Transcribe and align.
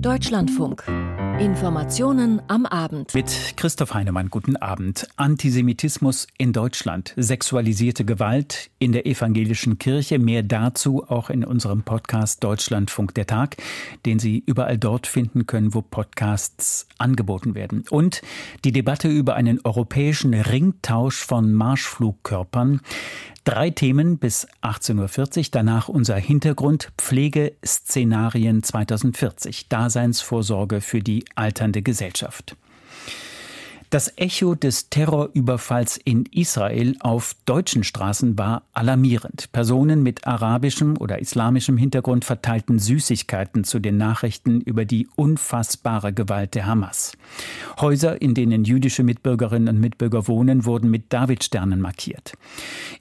Deutschlandfunk. 0.00 0.84
Informationen 1.38 2.42
am 2.48 2.66
Abend. 2.66 3.14
Mit 3.14 3.54
Christoph 3.56 3.94
Heinemann, 3.94 4.28
guten 4.28 4.56
Abend. 4.56 5.06
Antisemitismus 5.14 6.26
in 6.36 6.52
Deutschland, 6.52 7.14
sexualisierte 7.16 8.04
Gewalt 8.04 8.70
in 8.80 8.90
der 8.90 9.06
evangelischen 9.06 9.78
Kirche. 9.78 10.18
Mehr 10.18 10.42
dazu 10.42 11.04
auch 11.08 11.30
in 11.30 11.44
unserem 11.44 11.84
Podcast 11.84 12.42
Deutschlandfunk 12.42 13.14
der 13.14 13.28
Tag, 13.28 13.56
den 14.04 14.18
Sie 14.18 14.42
überall 14.46 14.78
dort 14.78 15.06
finden 15.06 15.46
können, 15.46 15.74
wo 15.74 15.80
Podcasts 15.80 16.88
angeboten 16.98 17.54
werden. 17.54 17.84
Und 17.88 18.20
die 18.64 18.72
Debatte 18.72 19.06
über 19.06 19.36
einen 19.36 19.60
europäischen 19.62 20.34
Ringtausch 20.34 21.24
von 21.24 21.52
Marschflugkörpern. 21.52 22.80
Drei 23.48 23.70
Themen 23.70 24.18
bis 24.18 24.46
18.40 24.60 25.38
Uhr. 25.38 25.44
Danach 25.52 25.88
unser 25.88 26.16
Hintergrund 26.16 26.92
Pflegeszenarien 26.98 28.62
2040. 28.62 29.70
Daseinsvorsorge 29.70 30.82
für 30.82 31.00
die 31.00 31.24
alternde 31.34 31.82
Gesellschaft. 31.82 32.56
Das 33.90 34.12
Echo 34.16 34.54
des 34.54 34.90
Terrorüberfalls 34.90 35.96
in 35.96 36.26
Israel 36.30 36.94
auf 37.00 37.34
deutschen 37.46 37.84
Straßen 37.84 38.36
war 38.36 38.64
alarmierend. 38.74 39.50
Personen 39.52 40.02
mit 40.02 40.26
arabischem 40.26 40.98
oder 40.98 41.20
islamischem 41.20 41.78
Hintergrund 41.78 42.26
verteilten 42.26 42.78
Süßigkeiten 42.78 43.64
zu 43.64 43.78
den 43.78 43.96
Nachrichten 43.96 44.60
über 44.60 44.84
die 44.84 45.08
unfassbare 45.16 46.12
Gewalt 46.12 46.54
der 46.54 46.66
Hamas. 46.66 47.12
Häuser, 47.80 48.20
in 48.20 48.34
denen 48.34 48.64
jüdische 48.64 49.04
Mitbürgerinnen 49.04 49.76
und 49.76 49.80
Mitbürger 49.80 50.28
wohnen, 50.28 50.66
wurden 50.66 50.90
mit 50.90 51.10
Davidsternen 51.10 51.80
markiert. 51.80 52.34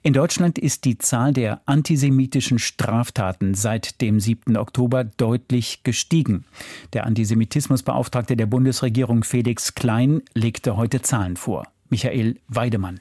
In 0.04 0.14
Deutschland 0.14 0.58
ist 0.58 0.86
die 0.86 0.98
Zahl 0.98 1.34
der 1.34 1.60
antisemitischen 1.66 2.60
Straftaten 2.60 3.56
seit 3.56 4.00
dem 4.00 4.22
7. 4.22 4.56
Oktober 4.56 5.04
deutlich 5.04 5.84
gestiegen. 5.84 6.46
Der 6.94 7.06
Antisemitismusbeauftragte 7.06 8.38
der 8.38 8.46
Bundesregierung 8.46 9.26
Felix 9.26 9.76
Klein 9.76 10.22
legte 10.34 10.77
heute 10.78 11.02
Zahlen 11.02 11.36
vor. 11.36 11.66
Michael 11.90 12.38
Weidemann. 12.48 13.00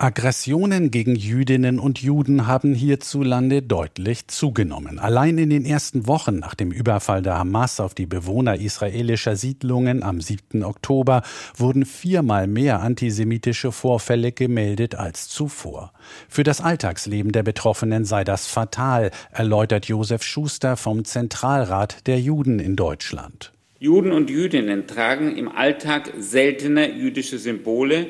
Aggressionen 0.00 0.90
gegen 0.90 1.14
Jüdinnen 1.14 1.78
und 1.78 2.00
Juden 2.00 2.46
haben 2.46 2.72
hierzulande 2.72 3.60
deutlich 3.60 4.28
zugenommen. 4.28 4.98
Allein 4.98 5.36
in 5.36 5.50
den 5.50 5.66
ersten 5.66 6.06
Wochen 6.06 6.38
nach 6.38 6.54
dem 6.54 6.72
Überfall 6.72 7.20
der 7.20 7.36
Hamas 7.36 7.80
auf 7.80 7.92
die 7.92 8.06
Bewohner 8.06 8.58
israelischer 8.58 9.36
Siedlungen 9.36 10.02
am 10.02 10.22
7. 10.22 10.64
Oktober 10.64 11.20
wurden 11.54 11.84
viermal 11.84 12.46
mehr 12.46 12.80
antisemitische 12.80 13.72
Vorfälle 13.72 14.32
gemeldet 14.32 14.94
als 14.94 15.28
zuvor. 15.28 15.92
Für 16.30 16.44
das 16.44 16.62
Alltagsleben 16.62 17.32
der 17.32 17.42
Betroffenen 17.42 18.06
sei 18.06 18.24
das 18.24 18.46
fatal, 18.46 19.10
erläutert 19.30 19.84
Josef 19.84 20.22
Schuster 20.22 20.78
vom 20.78 21.04
Zentralrat 21.04 22.06
der 22.06 22.18
Juden 22.18 22.58
in 22.58 22.74
Deutschland. 22.74 23.52
Juden 23.82 24.12
und 24.12 24.28
Jüdinnen 24.28 24.86
tragen 24.86 25.38
im 25.38 25.48
Alltag 25.48 26.12
seltener 26.18 26.90
jüdische 26.90 27.38
Symbole 27.38 28.08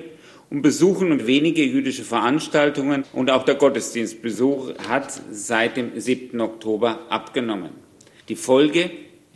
und 0.50 0.62
besuchen 0.62 1.28
wenige 1.28 1.62
jüdische 1.62 2.02
Veranstaltungen 2.02 3.04
und 3.12 3.30
auch 3.30 3.44
der 3.44 3.54
Gottesdienstbesuch 3.54 4.72
hat 4.88 5.12
seit 5.30 5.76
dem 5.76 5.92
7. 5.94 6.40
Oktober 6.40 7.06
abgenommen. 7.08 7.70
Die 8.28 8.34
Folge 8.34 8.90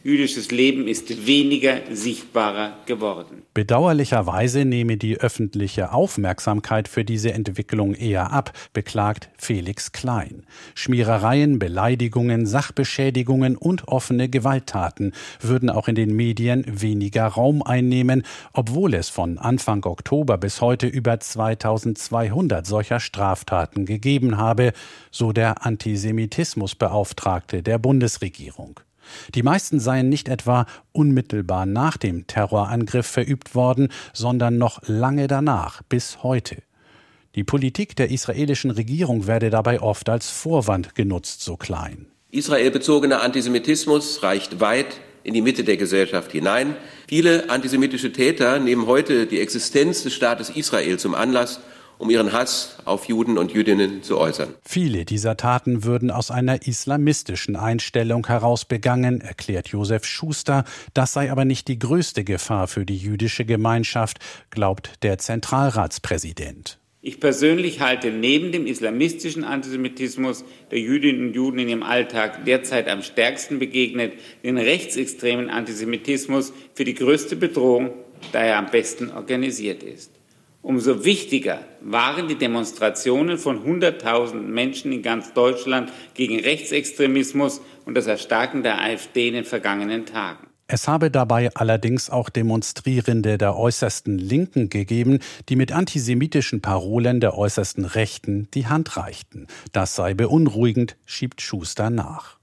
jüdisches 0.05 0.50
Leben 0.50 0.86
ist 0.86 1.27
weniger 1.27 1.78
sichtbarer 1.91 2.77
geworden. 2.84 3.42
Bedauerlicherweise 3.55 4.66
nehme 4.66 4.98
die 4.98 5.16
öffentliche 5.16 5.92
Aufmerksamkeit 5.92 6.88
für 6.88 7.05
diese 7.05 7.33
Entwicklung 7.33 7.94
eher 7.94 8.30
ab, 8.30 8.52
beklagt 8.74 9.30
Felix 9.38 9.92
Klein. 9.92 10.44
Schmierereien, 10.74 11.58
Beleidigungen, 11.58 12.44
Sachbeschädigungen 12.44 13.56
und 13.56 13.88
offene 13.88 14.28
Gewalttaten 14.28 15.12
würden 15.41 15.70
auch 15.70 15.88
in 15.88 15.94
den 15.94 16.14
Medien 16.14 16.64
weniger 16.68 17.27
Raum 17.27 17.62
einnehmen, 17.62 18.24
obwohl 18.52 18.92
es 18.92 19.08
von 19.08 19.39
Anfang 19.39 19.84
Oktober 19.86 20.36
bis 20.36 20.61
heute 20.61 20.86
über 20.86 21.18
2200 21.18 22.66
solcher 22.66 23.00
Straftaten 23.00 23.86
gegeben 23.86 24.36
habe, 24.36 24.73
so 25.11 25.33
der 25.33 25.64
Antisemitismusbeauftragte 25.64 27.62
der 27.62 27.78
Bundesregierung. 27.78 28.80
Die 29.34 29.42
meisten 29.42 29.80
seien 29.80 30.08
nicht 30.08 30.28
etwa 30.28 30.66
unmittelbar 30.92 31.66
nach 31.66 31.96
dem 31.96 32.26
Terrorangriff 32.26 33.06
verübt 33.06 33.54
worden, 33.54 33.88
sondern 34.12 34.58
noch 34.58 34.80
lange 34.86 35.26
danach, 35.26 35.82
bis 35.88 36.22
heute. 36.22 36.62
Die 37.34 37.44
Politik 37.44 37.96
der 37.96 38.10
israelischen 38.10 38.70
Regierung 38.70 39.26
werde 39.26 39.50
dabei 39.50 39.80
oft 39.80 40.08
als 40.08 40.30
Vorwand 40.30 40.94
genutzt, 40.94 41.42
so 41.42 41.56
klein. 41.56 42.06
Israelbezogener 42.30 43.22
Antisemitismus 43.22 44.22
reicht 44.22 44.60
weit 44.60 45.00
in 45.24 45.34
die 45.34 45.40
Mitte 45.40 45.64
der 45.64 45.76
Gesellschaft 45.76 46.30
hinein. 46.32 46.76
Viele 47.08 47.50
antisemitische 47.50 48.12
Täter 48.12 48.60
nehmen 48.60 48.86
heute 48.86 49.26
die 49.26 49.40
Existenz 49.40 50.02
des 50.02 50.14
Staates 50.14 50.50
Israel 50.50 50.98
zum 50.98 51.14
Anlass, 51.14 51.60
um 51.98 52.10
ihren 52.10 52.32
Hass 52.32 52.78
auf 52.84 53.06
Juden 53.06 53.38
und 53.38 53.52
Jüdinnen 53.52 54.02
zu 54.02 54.18
äußern. 54.18 54.55
Viele 54.64 55.05
dieser 55.05 55.36
Taten 55.36 55.84
würden 55.84 56.10
aus 56.10 56.30
einer 56.30 56.66
islamistischen 56.66 57.56
Einstellung 57.56 58.27
heraus 58.27 58.64
begangen, 58.64 59.20
erklärt 59.20 59.68
Josef 59.68 60.04
Schuster. 60.04 60.64
Das 60.92 61.12
sei 61.12 61.30
aber 61.30 61.44
nicht 61.44 61.68
die 61.68 61.78
größte 61.78 62.24
Gefahr 62.24 62.68
für 62.68 62.84
die 62.84 62.96
jüdische 62.96 63.44
Gemeinschaft, 63.44 64.18
glaubt 64.50 65.02
der 65.02 65.18
Zentralratspräsident. 65.18 66.78
Ich 67.06 67.20
persönlich 67.20 67.80
halte 67.80 68.10
neben 68.10 68.50
dem 68.50 68.66
islamistischen 68.66 69.44
Antisemitismus, 69.44 70.42
der 70.70 70.78
Jüdinnen 70.78 71.27
und 71.28 71.34
Juden 71.34 71.58
in 71.58 71.68
ihrem 71.68 71.83
Alltag 71.83 72.46
derzeit 72.46 72.88
am 72.88 73.02
stärksten 73.02 73.58
begegnet, 73.58 74.14
den 74.42 74.56
rechtsextremen 74.56 75.50
Antisemitismus 75.50 76.54
für 76.72 76.86
die 76.86 76.94
größte 76.94 77.36
Bedrohung, 77.36 77.90
da 78.33 78.42
er 78.42 78.56
am 78.56 78.70
besten 78.70 79.10
organisiert 79.10 79.83
ist. 79.83 80.12
Umso 80.64 81.05
wichtiger 81.05 81.58
waren 81.83 82.27
die 82.27 82.36
Demonstrationen 82.36 83.36
von 83.36 83.64
Hunderttausenden 83.64 84.51
Menschen 84.51 84.92
in 84.92 85.02
ganz 85.02 85.35
Deutschland 85.35 85.92
gegen 86.14 86.41
Rechtsextremismus 86.41 87.61
und 87.85 87.95
das 87.95 88.07
Erstarken 88.07 88.63
der 88.63 88.80
AfD 88.80 89.29
in 89.29 89.35
den 89.35 89.45
vergangenen 89.45 90.07
Tagen. 90.07 90.47
Es 90.67 90.89
habe 90.89 91.11
dabei 91.11 91.55
allerdings 91.55 92.08
auch 92.08 92.30
Demonstrierende 92.30 93.36
der 93.36 93.58
äußersten 93.58 94.17
Linken 94.17 94.70
gegeben, 94.70 95.19
die 95.51 95.57
mit 95.57 95.70
antisemitischen 95.70 96.63
Parolen 96.63 97.20
der 97.20 97.36
äußersten 97.36 97.85
Rechten 97.85 98.48
die 98.55 98.67
Hand 98.67 98.96
reichten. 98.96 99.48
Das 99.73 99.95
sei 99.95 100.14
beunruhigend, 100.14 100.96
schiebt 101.05 101.42
Schuster 101.42 101.91
nach. 101.91 102.39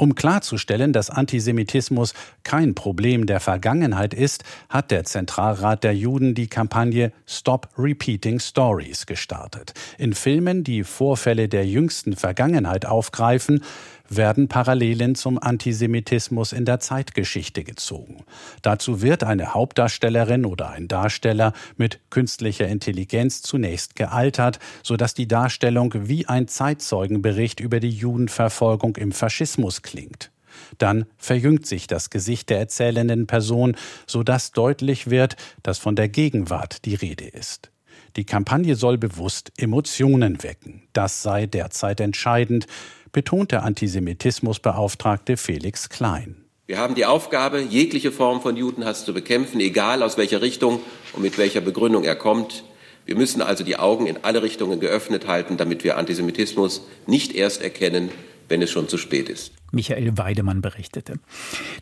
Um 0.00 0.14
klarzustellen, 0.14 0.94
dass 0.94 1.10
Antisemitismus 1.10 2.14
kein 2.42 2.74
Problem 2.74 3.26
der 3.26 3.38
Vergangenheit 3.38 4.14
ist, 4.14 4.44
hat 4.70 4.90
der 4.90 5.04
Zentralrat 5.04 5.84
der 5.84 5.94
Juden 5.94 6.34
die 6.34 6.46
Kampagne 6.46 7.12
Stop 7.26 7.68
Repeating 7.76 8.40
Stories 8.40 9.04
gestartet. 9.04 9.74
In 9.98 10.14
Filmen, 10.14 10.64
die 10.64 10.84
Vorfälle 10.84 11.50
der 11.50 11.66
jüngsten 11.66 12.16
Vergangenheit 12.16 12.86
aufgreifen, 12.86 13.62
werden 14.10 14.48
Parallelen 14.48 15.14
zum 15.14 15.38
Antisemitismus 15.38 16.52
in 16.52 16.64
der 16.64 16.80
Zeitgeschichte 16.80 17.64
gezogen. 17.64 18.24
Dazu 18.60 19.00
wird 19.00 19.24
eine 19.24 19.54
Hauptdarstellerin 19.54 20.44
oder 20.44 20.70
ein 20.70 20.88
Darsteller 20.88 21.52
mit 21.76 22.00
künstlicher 22.10 22.66
Intelligenz 22.66 23.40
zunächst 23.40 23.96
gealtert, 23.96 24.58
sodass 24.82 25.14
die 25.14 25.28
Darstellung 25.28 25.94
wie 25.94 26.26
ein 26.26 26.48
Zeitzeugenbericht 26.48 27.60
über 27.60 27.80
die 27.80 27.90
Judenverfolgung 27.90 28.96
im 28.96 29.12
Faschismus 29.12 29.82
klingt. 29.82 30.30
Dann 30.78 31.06
verjüngt 31.16 31.66
sich 31.66 31.86
das 31.86 32.10
Gesicht 32.10 32.50
der 32.50 32.58
erzählenden 32.58 33.26
Person, 33.26 33.76
sodass 34.06 34.50
deutlich 34.50 35.08
wird, 35.08 35.36
dass 35.62 35.78
von 35.78 35.94
der 35.96 36.08
Gegenwart 36.08 36.84
die 36.84 36.96
Rede 36.96 37.26
ist. 37.26 37.70
Die 38.16 38.24
Kampagne 38.24 38.74
soll 38.74 38.98
bewusst 38.98 39.52
Emotionen 39.56 40.42
wecken. 40.42 40.82
Das 40.92 41.22
sei 41.22 41.46
derzeit 41.46 42.00
entscheidend 42.00 42.66
betont 43.12 43.52
der 43.52 43.64
Antisemitismusbeauftragte 43.64 45.36
Felix 45.36 45.88
Klein. 45.88 46.44
Wir 46.66 46.78
haben 46.78 46.94
die 46.94 47.04
Aufgabe, 47.04 47.60
jegliche 47.60 48.12
Form 48.12 48.40
von 48.40 48.56
Judenhass 48.56 49.04
zu 49.04 49.12
bekämpfen, 49.12 49.60
egal 49.60 50.02
aus 50.02 50.16
welcher 50.16 50.40
Richtung 50.40 50.80
und 51.14 51.22
mit 51.22 51.36
welcher 51.36 51.60
Begründung 51.60 52.04
er 52.04 52.14
kommt. 52.14 52.64
Wir 53.06 53.16
müssen 53.16 53.42
also 53.42 53.64
die 53.64 53.76
Augen 53.76 54.06
in 54.06 54.18
alle 54.22 54.42
Richtungen 54.42 54.78
geöffnet 54.78 55.26
halten, 55.26 55.56
damit 55.56 55.82
wir 55.82 55.96
Antisemitismus 55.96 56.82
nicht 57.06 57.34
erst 57.34 57.60
erkennen, 57.60 58.10
wenn 58.48 58.62
es 58.62 58.70
schon 58.70 58.88
zu 58.88 58.98
spät 58.98 59.28
ist. 59.28 59.52
Michael 59.72 60.16
Weidemann 60.18 60.60
berichtete. 60.60 61.14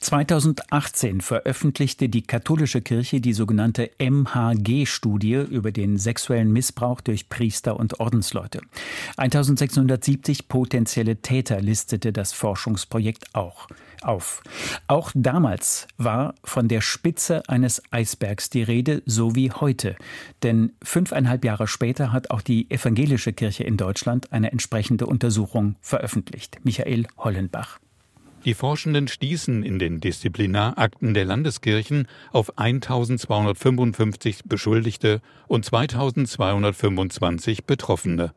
2018 0.01 1.21
veröffentlichte 1.21 2.09
die 2.09 2.23
katholische 2.23 2.81
Kirche 2.81 3.21
die 3.21 3.33
sogenannte 3.33 3.91
MHG-Studie 3.99 5.45
über 5.51 5.73
den 5.73 5.99
sexuellen 5.99 6.53
Missbrauch 6.53 7.01
durch 7.01 7.29
Priester 7.29 7.79
und 7.79 8.01
Ordensleute. 8.01 8.61
1670 9.17 10.49
potenzielle 10.49 11.17
Täter 11.17 11.61
listete 11.61 12.13
das 12.13 12.33
Forschungsprojekt 12.33 13.35
auch 13.35 13.69
auf. 14.03 14.43
Auch 14.87 15.11
damals 15.15 15.87
war 15.97 16.35
von 16.45 16.69
der 16.69 16.81
Spitze 16.81 17.43
eines 17.49 17.83
Eisbergs 17.91 18.51
die 18.51 18.63
Rede, 18.63 19.03
so 19.07 19.35
wie 19.35 19.51
heute. 19.51 19.97
Denn 20.43 20.73
fünfeinhalb 20.83 21.45
Jahre 21.45 21.67
später 21.67 22.13
hat 22.13 22.31
auch 22.31 22.43
die 22.43 22.71
evangelische 22.71 23.33
Kirche 23.33 23.65
in 23.65 23.77
Deutschland 23.77 24.33
eine 24.33 24.53
entsprechende 24.53 25.07
Untersuchung 25.07 25.77
veröffentlicht. 25.81 26.59
Michael 26.65 27.07
Hollenbach. 27.19 27.78
Die 28.49 28.55
Forschenden 28.55 29.09
stießen 29.09 29.63
in 29.63 29.79
den 29.79 30.01
Disziplinarakten 30.01 31.13
der 31.13 31.27
Landeskirchen 31.27 32.09
auf 32.33 32.57
1255 32.57 34.45
Beschuldigte 34.47 35.21
und 35.49 35.67
2225 35.67 37.65
Betroffene. 37.67 38.33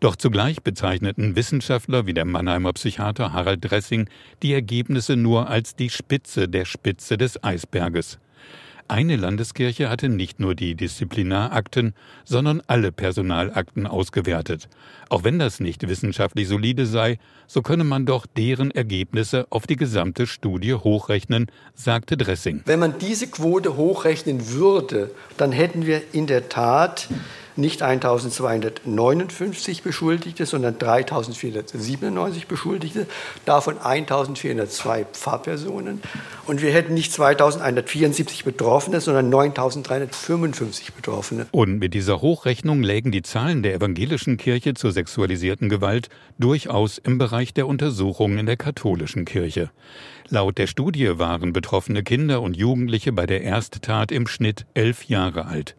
Doch 0.00 0.16
zugleich 0.16 0.62
bezeichneten 0.62 1.36
Wissenschaftler 1.36 2.06
wie 2.06 2.14
der 2.14 2.24
Mannheimer 2.24 2.72
Psychiater 2.72 3.34
Harald 3.34 3.70
Dressing 3.70 4.08
die 4.42 4.54
Ergebnisse 4.54 5.16
nur 5.16 5.50
als 5.50 5.76
die 5.76 5.90
Spitze 5.90 6.48
der 6.48 6.64
Spitze 6.64 7.18
des 7.18 7.44
Eisberges. 7.44 8.18
Eine 8.88 9.16
Landeskirche 9.16 9.88
hatte 9.88 10.08
nicht 10.08 10.40
nur 10.40 10.54
die 10.54 10.74
Disziplinarakten, 10.74 11.94
sondern 12.24 12.62
alle 12.66 12.92
Personalakten 12.92 13.86
ausgewertet. 13.86 14.68
Auch 15.08 15.24
wenn 15.24 15.38
das 15.38 15.60
nicht 15.60 15.88
wissenschaftlich 15.88 16.48
solide 16.48 16.86
sei, 16.86 17.18
so 17.46 17.62
könne 17.62 17.84
man 17.84 18.06
doch 18.06 18.26
deren 18.26 18.70
Ergebnisse 18.70 19.46
auf 19.50 19.66
die 19.66 19.76
gesamte 19.76 20.26
Studie 20.26 20.74
hochrechnen, 20.74 21.46
sagte 21.74 22.16
Dressing. 22.16 22.62
Wenn 22.66 22.80
man 22.80 22.98
diese 22.98 23.26
Quote 23.28 23.76
hochrechnen 23.76 24.50
würde, 24.50 25.10
dann 25.36 25.52
hätten 25.52 25.86
wir 25.86 26.02
in 26.12 26.26
der 26.26 26.48
Tat 26.48 27.08
nicht 27.56 27.82
1259 27.82 29.82
Beschuldigte, 29.82 30.46
sondern 30.46 30.78
3497 30.78 32.46
Beschuldigte, 32.46 33.06
davon 33.44 33.78
1402 33.78 35.06
Pfarrpersonen. 35.12 36.00
Und 36.46 36.62
wir 36.62 36.72
hätten 36.72 36.94
nicht 36.94 37.12
2174 37.12 38.44
Betroffene, 38.44 39.00
sondern 39.00 39.30
9355 39.30 40.94
Betroffene. 40.94 41.46
Und 41.50 41.78
mit 41.78 41.94
dieser 41.94 42.20
Hochrechnung 42.20 42.82
lägen 42.82 43.12
die 43.12 43.22
Zahlen 43.22 43.62
der 43.62 43.74
evangelischen 43.74 44.36
Kirche 44.36 44.74
zur 44.74 44.92
sexualisierten 44.92 45.68
Gewalt 45.68 46.08
durchaus 46.38 46.98
im 46.98 47.18
Bereich 47.18 47.54
der 47.54 47.66
Untersuchungen 47.66 48.38
in 48.38 48.46
der 48.46 48.56
katholischen 48.56 49.24
Kirche. 49.24 49.70
Laut 50.28 50.56
der 50.58 50.66
Studie 50.66 51.18
waren 51.18 51.52
betroffene 51.52 52.02
Kinder 52.02 52.40
und 52.40 52.56
Jugendliche 52.56 53.12
bei 53.12 53.26
der 53.26 53.42
Ersttat 53.42 54.12
im 54.12 54.26
Schnitt 54.26 54.66
elf 54.74 55.04
Jahre 55.04 55.46
alt. 55.46 55.76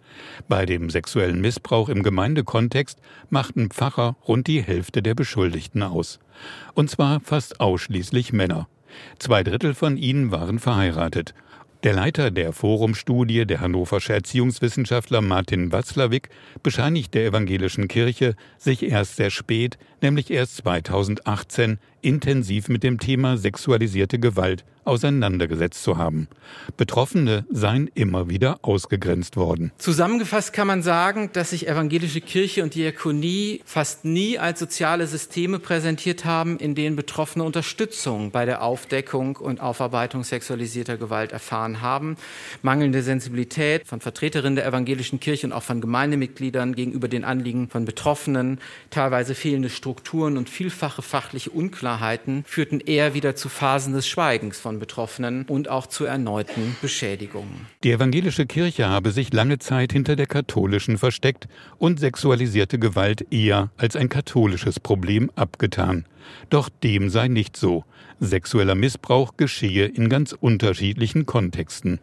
Bei 0.48 0.66
dem 0.66 0.90
sexuellen 0.90 1.42
Missbrauch 1.42 1.90
im 1.90 2.04
Gemeindekontext 2.04 3.00
machten 3.30 3.70
Pfarrer 3.70 4.16
rund 4.28 4.48
die 4.48 4.62
Hälfte 4.62 5.02
der 5.02 5.16
Beschuldigten 5.16 5.82
aus. 5.82 6.20
Und 6.74 6.90
zwar 6.90 7.20
fast 7.20 7.60
ausschließlich 7.60 8.34
Männer. 8.34 8.68
Zwei 9.18 9.44
Drittel 9.44 9.74
von 9.74 9.98
ihnen 9.98 10.32
waren 10.32 10.60
verheiratet. 10.60 11.34
Der 11.84 11.94
Leiter 11.94 12.32
der 12.32 12.54
Forumstudie, 12.54 13.46
der 13.46 13.60
hannoversche 13.60 14.14
Erziehungswissenschaftler 14.14 15.20
Martin 15.20 15.74
Watzlawick, 15.74 16.30
bescheinigt 16.62 17.14
der 17.14 17.26
evangelischen 17.26 17.90
Kirche, 17.90 18.36
sich 18.58 18.84
erst 18.84 19.18
sehr 19.18 19.32
spät, 19.32 19.78
nämlich 20.02 20.32
erst 20.32 20.58
2018, 20.58 21.80
intensiv 22.04 22.70
mit 22.70 22.84
dem 22.84 23.00
Thema 23.00 23.38
sexualisierte 23.38 24.20
Gewalt 24.20 24.66
auseinandergesetzt 24.86 25.82
zu 25.82 25.98
haben. 25.98 26.28
Betroffene 26.76 27.46
seien 27.50 27.90
immer 27.94 28.30
wieder 28.30 28.60
ausgegrenzt 28.64 29.38
worden. 29.38 29.72
Zusammengefasst 29.78 30.52
kann 30.52 30.68
man 30.68 30.84
sagen, 30.84 31.30
dass 31.32 31.52
sich 31.52 31.68
evangelische 31.70 32.20
Kirche 32.20 32.64
und 32.64 32.76
Diakonie 32.76 33.62
fast 33.64 34.04
nie 34.04 34.38
als 34.38 34.60
soziale 34.60 35.08
Systeme 35.08 35.60
präsentiert 35.60 36.26
haben, 36.26 36.58
in 36.58 36.76
denen 36.76 36.98
Betroffene 36.98 37.46
Unterstützung 37.46 38.32
bei 38.32 38.46
der 38.46 38.62
Aufdeckung 38.62 39.38
und 39.38 39.62
Aufarbeitung 39.62 40.26
sexualisierter 40.26 40.98
Gewalt 40.98 41.32
erfahren 41.32 41.82
haben. 41.82 42.18
Mangelnde 42.62 43.04
Sensibilität 43.04 43.88
von 43.88 44.02
Vertreterinnen 44.02 44.58
der 44.58 44.66
evangelischen 44.66 45.22
Kirche 45.22 45.48
und 45.48 45.54
auch 45.54 45.64
von 45.64 45.80
Gemeindemitgliedern 45.80 46.76
gegenüber 46.76 47.08
den 47.08 47.24
Anliegen 47.24 47.70
von 47.70 47.86
Betroffenen, 47.86 48.60
teilweise 48.90 49.34
fehlende 49.34 49.70
Strukturen 49.70 50.38
und 50.38 50.50
vielfache 50.50 51.02
fachliche 51.02 51.52
Unklarheit 51.52 51.93
Unklarheiten 51.94 52.44
führten 52.48 52.80
eher 52.80 53.14
wieder 53.14 53.36
zu 53.36 53.50
Phasen 53.50 53.94
des 53.94 54.08
Schweigens 54.08 54.60
von 54.60 54.80
Betroffenen 54.80 55.46
und 55.48 55.70
auch 55.70 55.86
zu 55.86 56.06
erneuten 56.06 56.76
Beschädigungen. 56.82 57.68
Die 57.84 57.92
evangelische 57.92 58.48
Kirche 58.48 58.90
habe 58.90 59.12
sich 59.12 59.32
lange 59.32 59.60
Zeit 59.60 59.94
hinter 59.94 60.16
der 60.16 60.26
katholischen 60.26 60.98
versteckt 60.98 61.48
und 61.78 62.00
sexualisierte 62.00 62.80
Gewalt 62.80 63.28
eher 63.32 63.70
als 63.78 63.96
ein 63.96 64.10
katholisches 64.10 64.80
Problem 64.80 65.30
abgetan. 65.36 66.06
Doch 66.50 66.70
dem 66.70 67.10
sei 67.10 67.28
nicht 67.28 67.58
so. 67.58 67.84
Sexueller 68.20 68.76
Missbrauch 68.76 69.38
geschehe 69.38 69.86
in 69.86 70.10
ganz 70.10 70.34
unterschiedlichen 70.34 71.26
Kontexten. 71.26 72.00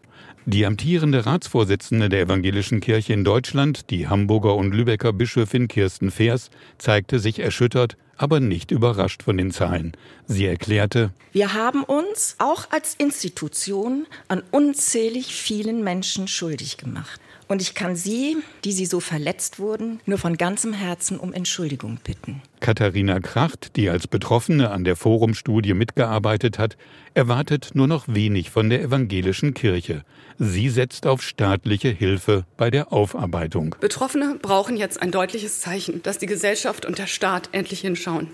Die 0.47 0.67
amtierende 0.67 1.27
Ratsvorsitzende 1.27 2.09
der 2.09 2.23
Evangelischen 2.23 2.81
Kirche 2.81 3.13
in 3.13 3.25
Deutschland, 3.25 3.91
die 3.91 4.09
Hamburger 4.09 4.57
und 4.57 4.73
Lübecker 4.73 5.13
Bischöfin 5.13 5.69
Kirsten 5.69 6.11
Feers, 6.11 6.51
zeigte 6.79 7.19
sich 7.19 7.39
erschüttert, 7.39 7.97
aber 8.17 8.41
nicht 8.41 8.71
überrascht 8.71 9.23
von 9.23 9.37
den 9.37 9.51
Zahlen. 9.51 9.93
Sie 10.27 10.47
erklärte, 10.47 11.11
wir 11.33 11.55
haben 11.55 11.85
uns 11.85 12.37
auch 12.39 12.71
als 12.71 12.95
Institution 12.95 14.07
an 14.29 14.43
unzählig 14.51 15.35
vielen 15.35 15.85
Menschen 15.85 16.27
schuldig 16.29 16.77
gemacht. 16.77 17.21
Und 17.49 17.63
ich 17.63 17.75
kann 17.75 17.97
Sie, 17.97 18.37
die 18.65 18.73
Sie 18.73 18.87
so 18.87 19.01
verletzt 19.01 19.59
wurden, 19.59 20.01
nur 20.07 20.19
von 20.19 20.37
ganzem 20.37 20.73
Herzen 20.73 21.19
um 21.19 21.33
Entschuldigung 21.33 21.99
bitten. 22.05 22.43
Katharina 22.61 23.21
Kracht, 23.21 23.77
die 23.77 23.89
als 23.89 24.07
Betroffene 24.07 24.71
an 24.71 24.85
der 24.85 24.95
Forumstudie 24.95 25.75
mitgearbeitet 25.75 26.59
hat, 26.59 26.77
erwartet 27.15 27.71
nur 27.75 27.87
noch 27.87 28.05
wenig 28.07 28.51
von 28.51 28.71
der 28.71 28.83
evangelischen 28.83 29.55
Kirche. 29.55 30.05
Sie 30.39 30.69
setzt 30.69 31.07
auf 31.07 31.23
staatliche 31.23 31.89
Hilfe 31.89 32.45
bei 32.57 32.71
der 32.71 32.93
Aufarbeitung. 32.93 33.75
Betroffene 33.81 34.39
brauchen 34.41 34.77
jetzt 34.77 35.03
ein 35.03 35.11
deutliches 35.11 35.61
Zeichen, 35.61 36.03
dass 36.03 36.19
die 36.19 36.27
Gesellschaft 36.27 36.87
und 36.87 36.99
der 36.99 37.07
Staat 37.07 37.49
endlich 37.53 37.81
hinschauen. 37.81 38.29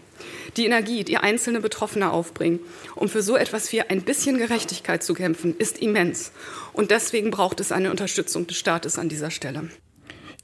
Die 0.56 0.66
Energie, 0.66 1.04
die 1.04 1.18
einzelne 1.18 1.60
Betroffene 1.60 2.10
aufbringen, 2.10 2.60
um 2.94 3.08
für 3.08 3.22
so 3.22 3.36
etwas 3.36 3.72
wie 3.72 3.82
ein 3.82 4.02
bisschen 4.02 4.38
Gerechtigkeit 4.38 5.02
zu 5.02 5.14
kämpfen, 5.14 5.54
ist 5.56 5.78
immens. 5.78 6.32
Und 6.72 6.90
deswegen 6.90 7.30
braucht 7.30 7.60
es 7.60 7.72
eine 7.72 7.90
Unterstützung 7.90 8.46
des 8.46 8.56
Staates 8.56 8.98
an 8.98 9.08
dieser 9.08 9.30
Stelle. 9.30 9.68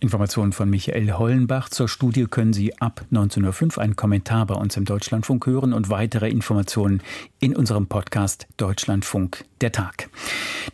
Informationen 0.03 0.53
von 0.53 0.69
Michael 0.69 1.13
Hollenbach. 1.13 1.69
Zur 1.69 1.89
Studie 1.89 2.27
können 2.27 2.53
Sie 2.53 2.77
ab 2.81 3.05
19.05 3.13 3.77
Uhr 3.77 3.83
einen 3.83 3.95
Kommentar 3.95 4.47
bei 4.47 4.55
uns 4.55 4.77
im 4.77 4.85
Deutschlandfunk 4.85 5.47
hören 5.47 5.73
und 5.73 5.91
weitere 5.91 6.29
Informationen 6.29 7.03
in 7.39 7.55
unserem 7.55 7.87
Podcast 7.87 8.49
Deutschlandfunk 8.57 9.45
der 9.61 9.71
Tag. 9.71 10.11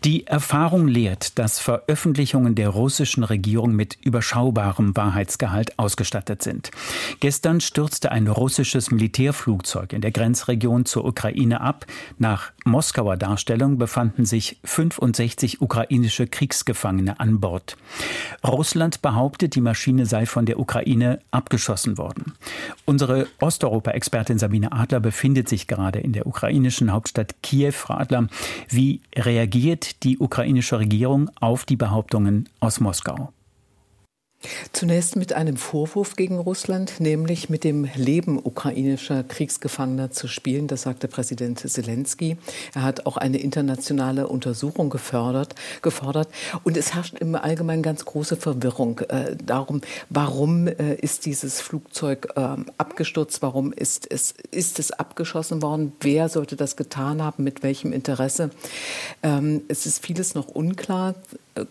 Die 0.05 0.27
Erfahrung 0.27 0.89
lehrt, 0.89 1.39
dass 1.39 1.61
Veröffentlichungen 1.61 2.55
der 2.55 2.71
russischen 2.71 3.23
Regierung 3.23 3.75
mit 3.75 3.99
überschaubarem 4.03 4.97
Wahrheitsgehalt 4.97 5.79
ausgestattet 5.79 6.43
sind. 6.43 6.71
Gestern 7.21 7.61
stürzte 7.61 8.11
ein 8.13 8.29
russisches 8.29 8.91
Militärflugzeug 8.91 9.93
in 9.93 10.01
der 10.01 10.11
Grenzregion 10.11 10.87
zur 10.87 11.05
Ukraine 11.05 11.61
ab. 11.61 11.85
Nach 12.17 12.53
Moskauer 12.65 13.17
Darstellung 13.19 13.77
befanden 13.77 14.25
sich 14.25 14.59
65 14.65 15.61
ukrainische 15.61 16.27
Kriegsgefangene 16.27 17.20
an 17.20 17.41
Bord. 17.41 17.77
Russland 18.47 19.03
behauptet, 19.03 19.18
behauptet, 19.19 19.56
die 19.56 19.60
Maschine 19.60 20.06
sei 20.06 20.27
von 20.27 20.46
der 20.46 20.60
Ukraine 20.60 21.19
abgeschossen 21.32 21.98
worden. 21.98 22.34
Unsere 22.84 23.27
Osteuropa-Expertin 23.41 24.39
Sabine 24.39 24.70
Adler 24.70 25.01
befindet 25.01 25.48
sich 25.48 25.67
gerade 25.67 25.98
in 25.98 26.13
der 26.13 26.29
ukrainischen 26.29 26.93
Hauptstadt 26.93 27.43
Kiew. 27.43 27.72
Frau 27.72 27.94
Adler, 27.94 28.29
wie 28.69 29.01
reagiert 29.17 30.05
die 30.05 30.19
ukrainische 30.19 30.79
Regierung 30.79 31.31
auf 31.41 31.65
die 31.65 31.75
Behauptungen 31.75 32.48
aus 32.60 32.79
Moskau? 32.79 33.32
Zunächst 34.73 35.17
mit 35.17 35.33
einem 35.33 35.57
Vorwurf 35.57 36.15
gegen 36.15 36.39
Russland, 36.39 37.01
nämlich 37.01 37.51
mit 37.51 37.65
dem 37.65 37.89
Leben 37.97 38.39
ukrainischer 38.39 39.25
Kriegsgefangener 39.25 40.13
zu 40.13 40.29
spielen. 40.29 40.69
Das 40.69 40.83
sagte 40.83 41.09
Präsident 41.09 41.59
Zelensky. 41.59 42.37
Er 42.73 42.83
hat 42.83 43.07
auch 43.07 43.17
eine 43.17 43.39
internationale 43.39 44.29
Untersuchung 44.29 44.91
gefördert, 44.91 45.57
gefordert. 45.83 46.29
Und 46.63 46.77
es 46.77 46.95
herrscht 46.95 47.15
im 47.19 47.35
Allgemeinen 47.35 47.83
ganz 47.83 48.05
große 48.05 48.37
Verwirrung 48.37 49.01
äh, 49.09 49.35
darum, 49.45 49.81
warum 50.09 50.69
äh, 50.69 50.95
ist 50.95 51.27
dieses 51.27 51.61
Flugzeug 51.61 52.29
äh, 52.37 52.57
abgestürzt, 52.79 53.43
warum 53.43 53.73
ist 53.73 54.09
es, 54.09 54.35
ist 54.53 54.79
es 54.79 54.93
abgeschossen 54.93 55.63
worden, 55.63 55.93
wer 56.01 56.29
sollte 56.29 56.55
das 56.55 56.77
getan 56.77 57.23
haben, 57.23 57.43
mit 57.43 57.65
welchem 57.65 57.93
Interesse. 57.93 58.51
Ähm, 59.25 59.63
es 59.67 59.85
ist 59.85 60.07
vieles 60.07 60.37
noch 60.37 60.47
unklar. 60.47 61.17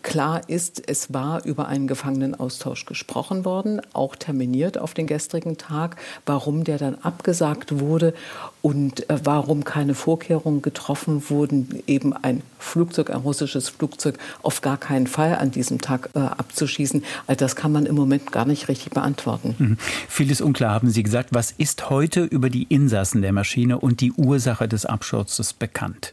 Klar 0.02 0.48
ist, 0.48 0.82
es 0.88 1.12
war 1.12 1.44
über 1.44 1.68
einen 1.68 1.86
Gefangenenaustausch 1.86 2.86
gesprochen 2.86 3.44
worden, 3.44 3.80
auch 3.92 4.16
terminiert 4.16 4.78
auf 4.78 4.94
den 4.94 5.06
gestrigen 5.06 5.56
Tag. 5.56 5.96
Warum 6.26 6.64
der 6.64 6.78
dann 6.78 6.96
abgesagt 6.96 7.80
wurde 7.80 8.14
und 8.62 9.08
äh, 9.08 9.18
warum 9.24 9.64
keine 9.64 9.94
Vorkehrungen 9.94 10.62
getroffen 10.62 11.30
wurden, 11.30 11.82
eben 11.86 12.12
ein 12.12 12.42
Flugzeug, 12.58 13.10
ein 13.10 13.16
russisches 13.16 13.68
Flugzeug 13.68 14.18
auf 14.42 14.60
gar 14.60 14.76
keinen 14.76 15.06
Fall 15.06 15.36
an 15.36 15.50
diesem 15.50 15.80
Tag 15.80 16.10
äh, 16.14 16.18
abzuschießen, 16.18 17.04
also 17.26 17.38
das 17.38 17.56
kann 17.56 17.72
man 17.72 17.86
im 17.86 17.94
Moment 17.94 18.32
gar 18.32 18.44
nicht 18.44 18.68
richtig 18.68 18.90
beantworten. 18.90 19.54
Mhm. 19.58 19.78
Vieles 20.08 20.40
unklar 20.40 20.72
haben 20.72 20.90
Sie 20.90 21.02
gesagt. 21.02 21.30
Was 21.32 21.52
ist 21.52 21.90
heute 21.90 22.24
über 22.24 22.50
die 22.50 22.64
Insassen 22.64 23.22
der 23.22 23.32
Maschine 23.32 23.78
und 23.78 24.00
die 24.00 24.12
Ursache 24.12 24.68
des 24.68 24.86
Absturzes 24.86 25.52
bekannt? 25.52 26.12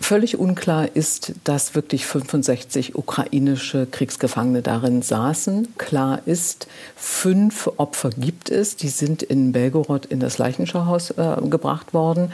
Völlig 0.00 0.38
unklar 0.38 0.96
ist, 0.96 1.32
dass 1.44 1.74
wirklich 1.74 2.06
65 2.06 2.94
ukrainische 2.94 3.86
Kriegsgefangene 3.86 4.62
darin 4.62 5.02
saßen. 5.02 5.74
Klar 5.76 6.22
ist, 6.24 6.66
fünf 6.96 7.68
Opfer 7.76 8.10
gibt 8.10 8.48
es. 8.48 8.76
Die 8.76 8.88
sind 8.88 9.22
in 9.22 9.52
Belgorod 9.52 10.06
in 10.06 10.20
das 10.20 10.38
Leichenschauhaus 10.38 11.10
äh, 11.10 11.36
gebracht 11.50 11.92
worden. 11.92 12.32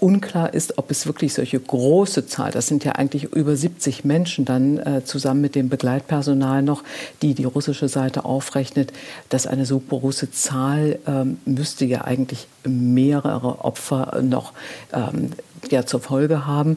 Unklar 0.00 0.54
ist, 0.54 0.78
ob 0.78 0.90
es 0.90 1.06
wirklich 1.06 1.34
solche 1.34 1.60
große 1.60 2.26
Zahl, 2.26 2.50
das 2.50 2.66
sind 2.66 2.84
ja 2.84 2.92
eigentlich 2.92 3.24
über 3.24 3.54
70 3.54 4.04
Menschen 4.04 4.44
dann 4.44 4.78
äh, 4.78 5.04
zusammen 5.04 5.40
mit 5.40 5.54
dem 5.54 5.68
Begleitpersonal 5.68 6.62
noch, 6.62 6.82
die 7.22 7.34
die 7.34 7.44
russische 7.44 7.88
Seite 7.88 8.24
aufrechnet, 8.24 8.92
dass 9.28 9.46
eine 9.46 9.66
so 9.66 9.78
große 9.78 10.30
Zahl 10.30 10.98
ähm, 11.06 11.38
müsste 11.44 11.84
ja 11.84 12.02
eigentlich 12.02 12.48
mehrere 12.64 13.64
Opfer 13.64 14.20
noch 14.22 14.52
ähm, 14.92 15.30
ja 15.70 15.84
zur 15.84 16.00
Folge 16.00 16.46
haben 16.46 16.76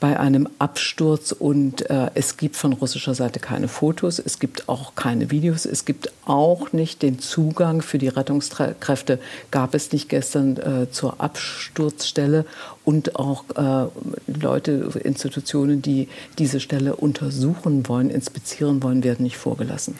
bei 0.00 0.18
einem 0.18 0.48
Absturz. 0.58 1.32
Und 1.32 1.88
äh, 1.90 2.10
es 2.14 2.36
gibt 2.36 2.56
von 2.56 2.72
russischer 2.72 3.14
Seite 3.14 3.40
keine 3.40 3.68
Fotos, 3.68 4.18
es 4.18 4.38
gibt 4.38 4.68
auch 4.68 4.94
keine 4.94 5.30
Videos, 5.30 5.66
es 5.66 5.84
gibt 5.84 6.12
auch 6.26 6.72
nicht 6.72 7.02
den 7.02 7.18
Zugang 7.18 7.82
für 7.82 7.98
die 7.98 8.08
Rettungskräfte, 8.08 9.18
gab 9.50 9.74
es 9.74 9.92
nicht 9.92 10.08
gestern 10.08 10.56
äh, 10.56 10.90
zur 10.90 11.20
Absturzstelle 11.20 12.44
und 12.84 13.16
auch 13.16 13.44
äh, 13.56 13.88
Leute, 14.26 14.90
Institutionen, 15.02 15.82
die 15.82 16.08
diese 16.38 16.60
Stelle 16.60 16.96
untersuchen 16.96 17.88
wollen, 17.88 18.10
inspizieren 18.10 18.82
wollen, 18.82 19.04
werden 19.04 19.22
nicht 19.22 19.36
vorgelassen. 19.36 19.94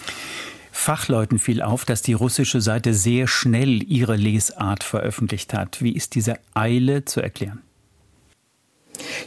Fachleuten 0.72 1.38
fiel 1.38 1.62
auf, 1.62 1.84
dass 1.84 2.02
die 2.02 2.14
russische 2.14 2.60
Seite 2.60 2.94
sehr 2.94 3.26
schnell 3.26 3.82
ihre 3.82 4.16
Lesart 4.16 4.82
veröffentlicht 4.82 5.54
hat. 5.54 5.80
Wie 5.80 5.92
ist 5.92 6.14
diese 6.14 6.34
Eile 6.52 7.04
zu 7.04 7.20
erklären? 7.20 7.62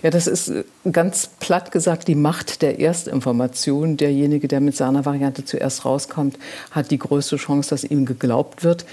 Ja, 0.04 0.10
das 0.10 0.28
ist 0.28 0.50
äh, 0.50 0.66
ganz 0.92 1.30
platt 1.40 1.72
gesagt 1.72 2.08
die 2.08 2.16
Macht 2.16 2.62
der 2.62 2.80
Erstinformation. 2.80 3.98
Derjenige, 3.98 4.48
der 4.48 4.62
mit 4.62 4.76
seiner 4.76 5.06
Variante 5.06 5.46
zuerst 5.46 5.86
rauskommt, 5.86 6.38
hat 6.72 6.92
die 6.92 7.00
größte 7.00 7.38
Chance, 7.38 7.70
dass 7.70 7.84
ihm 7.84 8.06
geglaubt 8.06 8.64
wird. 8.64 8.86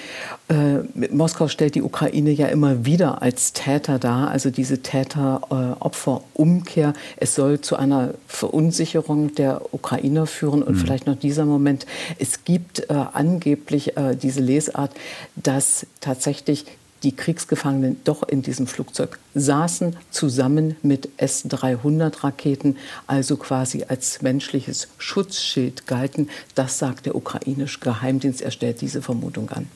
Äh, 0.48 0.78
Moskau 1.10 1.48
stellt 1.48 1.74
die 1.74 1.82
Ukraine 1.82 2.30
ja 2.30 2.46
immer 2.46 2.86
wieder 2.86 3.20
als 3.22 3.52
Täter 3.52 3.98
dar, 3.98 4.30
also 4.30 4.50
diese 4.50 4.82
Täter-Opfer-Umkehr. 4.82 6.92
es 7.16 7.34
soll 7.34 7.60
zu 7.60 7.76
einer 7.76 8.14
Verunsicherung 8.26 9.34
der 9.34 9.60
Ukrainer 9.72 10.26
führen. 10.26 10.62
Und 10.62 10.76
mhm. 10.76 10.80
vielleicht 10.80 11.06
noch 11.06 11.16
dieser 11.16 11.44
Moment. 11.44 11.84
Es 12.18 12.44
gibt 12.44 12.90
äh, 12.90 12.94
angeblich 13.12 13.96
äh, 13.96 14.16
diese 14.16 14.40
Lesart, 14.40 14.90
dass 15.36 15.86
tatsächlich 16.00 16.64
die 17.04 17.14
Kriegsgefangenen 17.14 18.00
doch 18.04 18.22
in 18.22 18.42
diesem 18.42 18.66
Flugzeug 18.66 19.18
saßen, 19.34 19.96
zusammen 20.10 20.76
mit 20.82 21.08
S-300-Raketen, 21.18 22.76
also 23.06 23.36
quasi 23.36 23.84
als 23.86 24.22
menschliches 24.22 24.88
Schutzschild 24.98 25.86
galten. 25.86 26.30
Das 26.54 26.78
sagt 26.78 27.06
der 27.06 27.14
ukrainische 27.14 27.80
Geheimdienst. 27.80 28.40
Er 28.40 28.50
stellt 28.50 28.80
diese 28.80 29.02
Vermutung 29.02 29.50
an. 29.50 29.68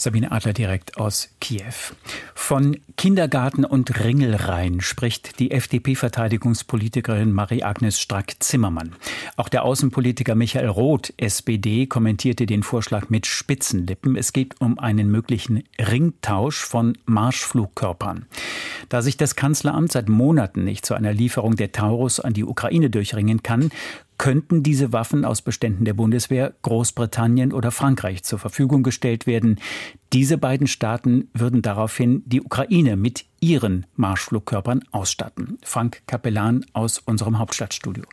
Sabine 0.00 0.30
Adler 0.30 0.52
direkt 0.52 0.96
aus 0.96 1.28
Kiew. 1.40 1.74
Von 2.32 2.76
Kindergarten 2.96 3.64
und 3.64 4.04
Ringelreihen 4.04 4.80
spricht 4.80 5.40
die 5.40 5.50
FDP-Verteidigungspolitikerin 5.50 7.32
Marie-Agnes 7.32 8.00
Strack-Zimmermann. 8.00 8.94
Auch 9.36 9.48
der 9.48 9.64
Außenpolitiker 9.64 10.36
Michael 10.36 10.68
Roth, 10.68 11.12
SPD, 11.16 11.86
kommentierte 11.86 12.46
den 12.46 12.62
Vorschlag 12.62 13.10
mit 13.10 13.26
Spitzenlippen. 13.26 14.14
Es 14.14 14.32
geht 14.32 14.60
um 14.60 14.78
einen 14.78 15.10
möglichen 15.10 15.64
Ringtausch 15.80 16.64
von 16.64 16.96
Marschflugkörpern. 17.06 18.26
Da 18.88 19.02
sich 19.02 19.16
das 19.16 19.34
Kanzleramt 19.34 19.90
seit 19.90 20.08
Monaten 20.08 20.62
nicht 20.62 20.86
zu 20.86 20.94
einer 20.94 21.12
Lieferung 21.12 21.56
der 21.56 21.72
Taurus 21.72 22.20
an 22.20 22.34
die 22.34 22.44
Ukraine 22.44 22.88
durchringen 22.88 23.42
kann, 23.42 23.70
könnten 24.18 24.62
diese 24.62 24.92
Waffen 24.92 25.24
aus 25.24 25.42
Beständen 25.42 25.84
der 25.84 25.94
Bundeswehr 25.94 26.54
Großbritannien 26.62 27.52
oder 27.52 27.70
Frankreich 27.70 28.24
zur 28.24 28.38
Verfügung 28.38 28.82
gestellt 28.82 29.26
werden. 29.26 29.60
Diese 30.12 30.36
beiden 30.38 30.66
Staaten 30.66 31.28
würden 31.32 31.62
daraufhin 31.62 32.22
die 32.26 32.42
Ukraine 32.42 32.96
mit 32.96 33.24
ihren 33.40 33.86
Marschflugkörpern 33.94 34.82
ausstatten. 34.90 35.58
Frank 35.62 36.02
Kapellan 36.06 36.66
aus 36.72 36.98
unserem 36.98 37.38
Hauptstadtstudio. 37.38 38.04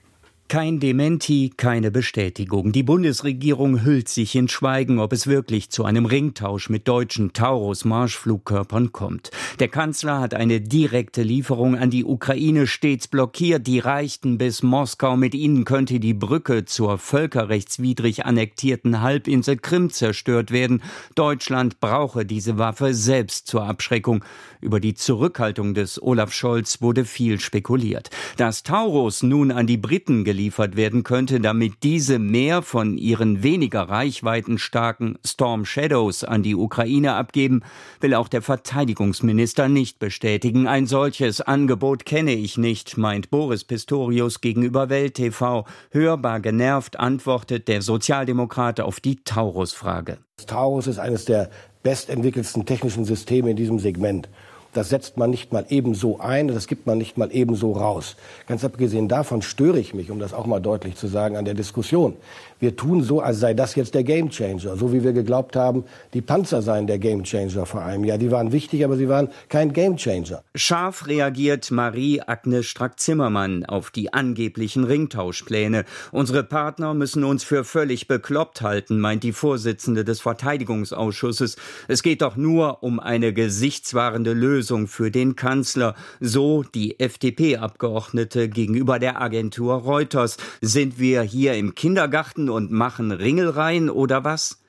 Kein 0.48 0.80
Dementi, 0.80 1.52
keine 1.58 1.90
Bestätigung. 1.90 2.72
Die 2.72 2.84
Bundesregierung 2.84 3.84
hüllt 3.84 4.08
sich 4.08 4.36
in 4.36 4.48
Schweigen, 4.48 5.00
ob 5.00 5.12
es 5.12 5.26
wirklich 5.26 5.72
zu 5.72 5.86
einem 5.86 6.06
Ringtausch 6.06 6.70
mit 6.70 6.88
deutschen 6.88 7.34
Taurus-Marschflugkörpern 7.34 8.92
kommt. 8.92 9.32
Der 9.60 9.70
Kanzler 9.70 10.20
hat 10.20 10.36
eine 10.36 10.62
direkte 10.62 11.24
Lieferung 11.24 11.76
an 11.76 11.90
die 11.90 12.06
Ukraine 12.06 12.68
stets 12.68 13.08
blockiert. 13.08 13.66
Die 13.66 13.80
reichten 13.80 14.38
bis 14.38 14.62
Moskau. 14.62 15.18
Mit 15.18 15.34
ihnen 15.34 15.66
könnte 15.66 16.00
die 16.00 16.14
Brücke 16.14 16.66
zur 16.66 17.00
völkerrechtswidrig 17.00 18.28
annektierten 18.28 19.02
Halbinsel 19.02 19.58
Krim 19.58 19.90
zerstört 19.90 20.52
werden. 20.52 20.84
Deutschland 21.16 21.80
brauche 21.80 22.24
diese 22.24 22.60
Waffe 22.60 22.94
selbst 22.94 23.48
zur 23.48 23.64
Abschreckung. 23.64 24.24
Über 24.62 24.80
die 24.80 24.94
Zurückhaltung 24.94 25.74
des 25.74 26.02
Olaf 26.02 26.32
Scholz 26.34 26.82
wurde 26.82 27.04
viel 27.04 27.40
spekuliert. 27.40 28.12
Dass 28.38 28.62
Taurus 28.62 29.24
nun 29.24 29.52
an 29.52 29.66
die 29.66 29.78
Briten 29.78 30.24
geliefert 30.36 30.76
werden 30.76 31.04
könnte, 31.04 31.40
damit 31.40 31.76
diese 31.82 32.20
mehr 32.20 32.62
von 32.62 32.98
ihren 32.98 33.42
weniger 33.42 33.84
reichweitenstarken 33.84 35.18
Storm 35.26 35.64
Shadows 35.64 36.26
an 36.26 36.44
die 36.44 36.56
Ukraine 36.56 37.14
abgeben, 37.14 37.62
will 38.02 38.14
auch 38.14 38.28
der 38.28 38.42
Verteidigungsminister 38.42 39.70
nicht 39.70 39.98
bestätigen. 39.98 40.68
Ein 40.68 40.88
solches 40.88 41.40
Angebot 41.40 42.06
kenne 42.06 42.34
ich 42.34 42.58
nicht, 42.58 42.98
meint 42.98 43.30
Boris 43.30 43.64
Pistorius 43.64 44.42
gegenüber 44.42 44.90
Welt 44.90 45.14
TV. 45.14 45.66
Hörbar 45.92 46.42
genervt 46.42 47.00
antwortet 47.00 47.70
der 47.70 47.82
Sozialdemokrat 47.82 48.82
auf 48.82 49.00
die 49.00 49.24
Taurus-Frage. 49.24 50.18
Taurus 50.48 50.88
ist 50.88 51.00
eines 51.00 51.24
der 51.24 51.50
bestentwickelsten 51.82 52.66
technischen 52.66 53.06
Systeme 53.06 53.52
in 53.52 53.56
diesem 53.56 53.80
Segment. 53.80 54.28
Das 54.76 54.90
setzt 54.90 55.16
man 55.16 55.30
nicht 55.30 55.54
mal 55.54 55.66
ebenso 55.70 56.20
ein, 56.20 56.50
das 56.50 56.68
gibt 56.68 56.86
man 56.86 56.98
nicht 56.98 57.18
mal 57.18 57.30
ebenso 57.32 57.72
raus. 57.72 58.18
Ganz 58.46 58.66
abgesehen 58.66 59.08
davon 59.08 59.42
störe 59.42 59.80
ich 59.80 59.94
mich, 59.94 60.12
um 60.12 60.20
das 60.20 60.34
auch 60.34 60.46
mal 60.46 60.60
deutlich 60.60 60.98
zu 60.98 61.08
sagen, 61.08 61.38
an 61.38 61.46
der 61.46 61.54
Diskussion. 61.54 62.18
Wir 62.60 62.76
tun 62.76 63.02
so, 63.02 63.22
als 63.22 63.40
sei 63.40 63.54
das 63.54 63.76
jetzt 63.76 63.96
der 63.96 64.04
Gamechanger, 64.04 64.76
so 64.76 64.92
wie 64.92 65.04
wir 65.04 65.14
geglaubt 65.14 65.56
haben, 65.56 65.86
die 66.14 66.22
Panzer 66.22 66.62
seien 66.62 66.88
der 66.88 67.00
Gamechanger 67.00 67.66
vor 67.66 67.84
einem 67.84 68.04
Jahr. 68.04 68.18
Die 68.18 68.32
waren 68.32 68.52
wichtig, 68.52 68.84
aber 68.84 68.98
sie 68.98 69.08
waren 69.08 69.30
kein 69.48 69.72
Gamechanger. 69.72 70.44
Scharf 70.56 71.08
reagiert 71.08 71.72
Marie-Agnes 71.72 72.66
Strack-Zimmermann 72.66 73.66
auf 73.66 73.92
die 73.92 74.14
angeblichen 74.14 74.84
Ringtauschpläne. 74.84 75.86
Unsere 76.12 76.44
Partner 76.44 76.94
müssen 76.94 77.24
uns 77.24 77.46
für 77.46 77.64
völlig 77.64 78.10
bekloppt 78.10 78.62
halten, 78.62 79.00
meint 79.00 79.24
die 79.24 79.34
Vorsitzende 79.34 80.04
des 80.04 80.20
Verteidigungsausschusses. 80.20 81.56
Es 81.88 82.04
geht 82.04 82.22
doch 82.22 82.36
nur 82.36 82.84
um 82.84 83.00
eine 83.00 83.32
gesichtswahrende 83.32 84.34
Lösung 84.34 84.65
für 84.88 85.12
den 85.12 85.36
Kanzler, 85.36 85.96
so 86.20 86.64
die 86.64 87.00
FDP-Abgeordnete 87.00 88.50
gegenüber 88.50 89.00
der 89.00 89.22
Agentur 89.22 89.76
Reuters. 89.76 90.38
Sind 90.62 91.00
wir 91.00 91.22
hier 91.22 91.54
im 91.54 91.76
Kindergarten 91.76 92.50
und 92.50 92.72
machen 92.72 93.12
Ringelreihen 93.12 93.90
oder 93.90 94.24
was? 94.24 94.60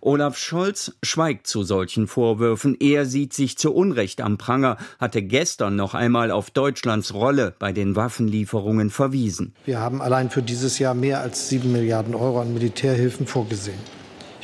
Olaf 0.00 0.38
Scholz 0.38 0.92
schweigt 1.02 1.46
zu 1.46 1.62
solchen 1.62 2.06
Vorwürfen. 2.06 2.76
Er 2.78 3.06
sieht 3.06 3.32
sich 3.32 3.58
zu 3.58 3.74
Unrecht 3.74 4.20
am 4.20 4.38
Pranger, 4.38 4.76
hatte 4.98 5.22
gestern 5.22 5.76
noch 5.76 5.94
einmal 5.94 6.30
auf 6.30 6.50
Deutschlands 6.50 7.14
Rolle 7.14 7.54
bei 7.58 7.72
den 7.72 7.96
Waffenlieferungen 7.96 8.90
verwiesen. 8.90 9.54
Wir 9.64 9.80
haben 9.80 10.02
allein 10.02 10.30
für 10.30 10.42
dieses 10.42 10.78
Jahr 10.78 10.94
mehr 10.94 11.20
als 11.20 11.48
sieben 11.48 11.72
Milliarden 11.72 12.14
Euro 12.14 12.40
an 12.40 12.54
Militärhilfen 12.54 13.26
vorgesehen. 13.26 13.78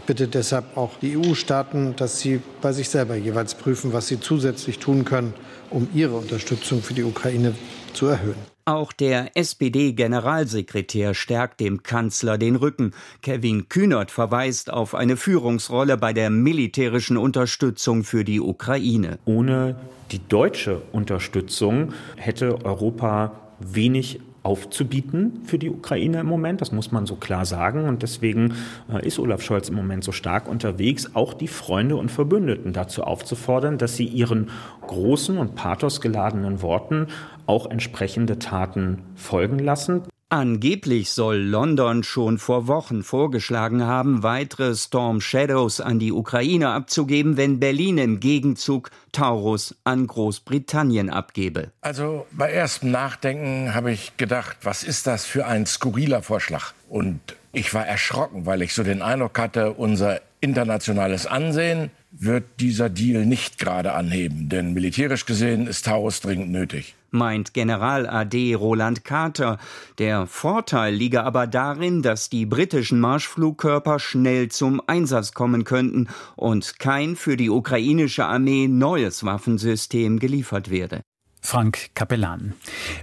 Ich 0.03 0.07
bitte 0.07 0.27
deshalb 0.27 0.77
auch 0.77 0.99
die 1.01 1.17
EU-Staaten, 1.17 1.95
dass 1.95 2.19
sie 2.19 2.41
bei 2.61 2.73
sich 2.73 2.89
selber 2.89 3.15
jeweils 3.15 3.55
prüfen, 3.55 3.93
was 3.93 4.09
sie 4.09 4.19
zusätzlich 4.19 4.81
tun 4.81 5.05
können, 5.05 5.33
um 5.71 5.87
ihre 5.95 6.17
Unterstützung 6.17 6.83
für 6.83 6.93
die 6.93 7.05
Ukraine 7.05 7.55
zu 7.93 8.07
erhöhen. 8.07 8.35
Auch 8.65 8.91
der 8.91 9.37
SPD-Generalsekretär 9.37 11.15
stärkt 11.15 11.61
dem 11.61 11.85
Kanzler 11.85 12.37
den 12.37 12.57
Rücken. 12.57 12.95
Kevin 13.23 13.69
Kühnert 13.69 14.11
verweist 14.11 14.73
auf 14.73 14.97
eine 14.97 15.17
Führungsrolle 15.17 15.97
bei 15.97 16.13
der 16.13 16.31
militärischen 16.31 17.17
Unterstützung 17.17 18.03
für 18.03 18.25
die 18.25 18.41
Ukraine. 18.41 19.21
Ohne 19.25 19.77
die 20.11 20.19
deutsche 20.29 20.83
Unterstützung 20.91 21.93
hätte 22.17 22.65
Europa 22.65 23.39
wenig 23.61 24.19
aufzubieten 24.43 25.43
für 25.45 25.59
die 25.59 25.71
Ukraine 25.71 26.21
im 26.21 26.27
Moment. 26.27 26.61
Das 26.61 26.73
muss 26.73 26.93
man 26.93 27.07
so 27.07 27.17
klar 27.17 27.45
sagen. 27.45 27.85
Und 27.85 28.03
deswegen 28.03 28.55
äh, 28.93 29.07
ist 29.07 29.19
Olaf 29.19 29.43
Scholz 29.43 29.69
im 29.69 29.77
Moment 29.77 30.05
so 30.05 30.13
stark 30.13 30.49
unterwegs, 30.49 31.11
auch 31.15 31.35
die 31.35 31.49
Freunde 31.49 31.97
und 31.97 32.11
Verbündeten 32.11 32.73
dazu 32.73 33.05
aufzufordern, 33.05 33.79
dass 33.79 33.97
sie 33.97 34.07
ihren 34.07 34.51
großen 34.87 35.39
und 35.39 35.55
pathosgeladenen 35.55 36.63
Worten 36.63 37.07
auch 37.47 37.71
entsprechende 37.71 38.39
Taten 38.39 39.03
folgen 39.15 39.59
lassen. 39.59 40.03
Angeblich 40.33 41.11
soll 41.11 41.37
London 41.37 42.05
schon 42.05 42.39
vor 42.39 42.67
Wochen 42.67 43.03
vorgeschlagen 43.03 43.85
haben, 43.85 44.23
weitere 44.23 44.75
Storm 44.75 45.21
Shadows 45.21 45.79
an 45.83 45.99
die 45.99 46.11
Ukraine 46.11 46.71
abzugeben, 46.71 47.37
wenn 47.37 47.61
Berlin 47.61 47.99
im 47.99 48.19
Gegenzug 48.19 48.91
Taurus 49.13 49.77
an 49.85 50.07
Großbritannien 50.07 51.11
abgebe. 51.11 51.71
Also 51.83 52.25
bei 52.33 52.51
erstem 52.51 52.93
Nachdenken 52.93 53.75
habe 53.75 53.93
ich 53.93 54.17
gedacht, 54.17 54.57
was 54.63 54.85
ist 54.85 55.07
das 55.07 55.27
für 55.27 55.45
ein 55.47 55.67
skurriler 55.67 56.23
Vorschlag? 56.23 56.73
Und 56.89 57.21
ich 57.53 57.75
war 57.75 57.87
erschrocken, 57.87 58.47
weil 58.47 58.63
ich 58.63 58.73
so 58.73 58.83
den 58.83 59.03
Eindruck 59.03 59.39
hatte, 59.39 59.73
unser 59.73 60.23
internationales 60.41 61.27
Ansehen 61.27 61.91
wird 62.11 62.45
dieser 62.59 62.89
Deal 62.89 63.27
nicht 63.27 63.59
gerade 63.59 63.93
anheben, 63.93 64.49
denn 64.49 64.73
militärisch 64.73 65.27
gesehen 65.27 65.67
ist 65.67 65.85
Taurus 65.85 66.23
dringend 66.23 66.53
nötig 66.53 66.95
meint 67.13 67.55
General 67.55 68.09
AD 68.09 68.55
Roland 68.55 69.05
Carter. 69.05 69.59
Der 69.99 70.27
Vorteil 70.27 70.95
liege 70.95 71.23
aber 71.23 71.47
darin, 71.47 72.03
dass 72.03 72.29
die 72.29 72.47
britischen 72.47 73.01
Marschflugkörper 73.01 73.99
schnell 73.99 74.49
zum 74.49 74.83
Einsatz 74.87 75.33
kommen 75.33 75.65
könnten 75.65 76.09
und 76.37 76.79
kein 76.79 77.15
für 77.17 77.37
die 77.37 77.51
ukrainische 77.51 78.25
Armee 78.25 78.67
neues 78.67 79.25
Waffensystem 79.25 80.19
geliefert 80.19 80.71
werde. 80.71 81.03
Frank 81.45 81.91
Kapellan. 81.95 82.55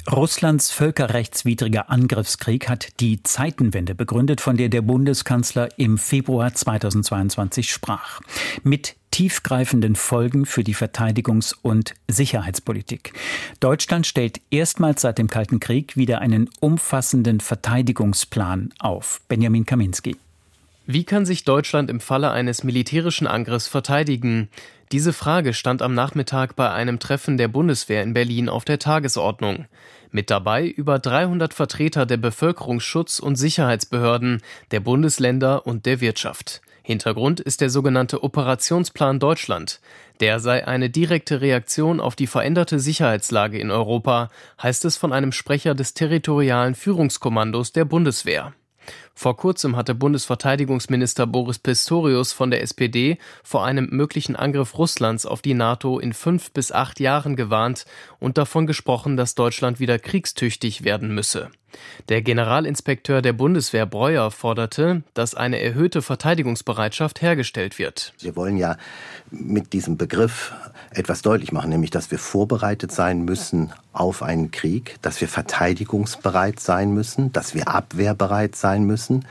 Russlands 0.09 0.71
völkerrechtswidriger 0.71 1.89
Angriffskrieg 1.89 2.69
hat 2.69 2.99
die 3.01 3.21
Zeitenwende 3.21 3.93
begründet, 3.93 4.41
von 4.41 4.57
der 4.57 4.69
der 4.69 4.81
Bundeskanzler 4.81 5.69
im 5.77 5.97
Februar 5.97 6.53
2022 6.53 7.69
sprach. 7.69 8.21
Mit 8.63 8.95
tiefgreifenden 9.11 9.95
Folgen 9.95 10.45
für 10.45 10.63
die 10.63 10.73
Verteidigungs- 10.73 11.53
und 11.61 11.93
Sicherheitspolitik. 12.07 13.13
Deutschland 13.59 14.07
stellt 14.07 14.39
erstmals 14.49 15.01
seit 15.01 15.17
dem 15.17 15.29
Kalten 15.29 15.59
Krieg 15.59 15.97
wieder 15.97 16.21
einen 16.21 16.49
umfassenden 16.61 17.41
Verteidigungsplan 17.41 18.69
auf. 18.79 19.21
Benjamin 19.27 19.65
Kaminski. 19.65 20.15
Wie 20.91 21.03
kann 21.03 21.23
sich 21.23 21.43
Deutschland 21.43 21.91
im 21.91 21.99
Falle 21.99 22.31
eines 22.31 22.63
militärischen 22.63 23.27
Angriffs 23.27 23.67
verteidigen? 23.67 24.49
Diese 24.91 25.13
Frage 25.13 25.53
stand 25.53 25.83
am 25.83 25.93
Nachmittag 25.93 26.55
bei 26.55 26.71
einem 26.71 26.97
Treffen 26.97 27.37
der 27.37 27.47
Bundeswehr 27.47 28.01
in 28.01 28.13
Berlin 28.13 28.49
auf 28.49 28.65
der 28.65 28.79
Tagesordnung. 28.79 29.67
Mit 30.09 30.31
dabei 30.31 30.65
über 30.65 30.97
300 30.97 31.53
Vertreter 31.53 32.07
der 32.07 32.17
Bevölkerungsschutz- 32.17 33.21
und 33.21 33.35
Sicherheitsbehörden, 33.35 34.41
der 34.71 34.79
Bundesländer 34.79 35.67
und 35.67 35.85
der 35.85 36.01
Wirtschaft. 36.01 36.61
Hintergrund 36.81 37.39
ist 37.39 37.61
der 37.61 37.69
sogenannte 37.69 38.23
Operationsplan 38.23 39.19
Deutschland. 39.19 39.79
Der 40.21 40.39
sei 40.39 40.67
eine 40.67 40.89
direkte 40.89 41.39
Reaktion 41.39 41.99
auf 41.99 42.15
die 42.15 42.25
veränderte 42.25 42.79
Sicherheitslage 42.79 43.59
in 43.59 43.69
Europa, 43.69 44.31
heißt 44.59 44.85
es 44.85 44.97
von 44.97 45.13
einem 45.13 45.31
Sprecher 45.31 45.75
des 45.75 45.93
territorialen 45.93 46.73
Führungskommandos 46.73 47.73
der 47.73 47.85
Bundeswehr. 47.85 48.53
Vor 49.13 49.37
kurzem 49.37 49.75
hatte 49.75 49.95
Bundesverteidigungsminister 49.95 51.27
Boris 51.27 51.59
Pistorius 51.59 52.31
von 52.31 52.51
der 52.51 52.61
SPD 52.61 53.17
vor 53.43 53.65
einem 53.65 53.89
möglichen 53.91 54.35
Angriff 54.35 54.77
Russlands 54.77 55.25
auf 55.25 55.41
die 55.41 55.53
NATO 55.53 55.99
in 55.99 56.13
fünf 56.13 56.51
bis 56.51 56.71
acht 56.71 56.99
Jahren 56.99 57.35
gewarnt 57.35 57.85
und 58.19 58.37
davon 58.37 58.67
gesprochen, 58.67 59.17
dass 59.17 59.35
Deutschland 59.35 59.79
wieder 59.79 59.99
kriegstüchtig 59.99 60.83
werden 60.83 61.13
müsse. 61.13 61.49
Der 62.09 62.21
Generalinspekteur 62.21 63.21
der 63.21 63.33
Bundeswehr 63.33 63.85
Breuer 63.85 64.31
forderte, 64.31 65.03
dass 65.13 65.35
eine 65.35 65.61
erhöhte 65.61 66.01
Verteidigungsbereitschaft 66.01 67.21
hergestellt 67.21 67.79
wird. 67.79 68.13
Wir 68.19 68.35
wollen 68.35 68.57
ja 68.57 68.77
mit 69.31 69.73
diesem 69.73 69.97
Begriff 69.97 70.53
etwas 70.91 71.21
deutlich 71.21 71.51
machen, 71.51 71.69
nämlich 71.69 71.91
dass 71.91 72.11
wir 72.11 72.19
vorbereitet 72.19 72.91
sein 72.91 73.25
müssen 73.25 73.71
auf 73.93 74.23
einen 74.23 74.51
Krieg, 74.51 74.95
dass 75.01 75.21
wir 75.21 75.27
verteidigungsbereit 75.27 76.59
sein 76.59 76.93
müssen, 76.93 77.31
dass 77.31 77.53
wir 77.53 77.67
abwehrbereit 77.67 78.55
sein 78.55 78.83
müssen, 78.83 79.25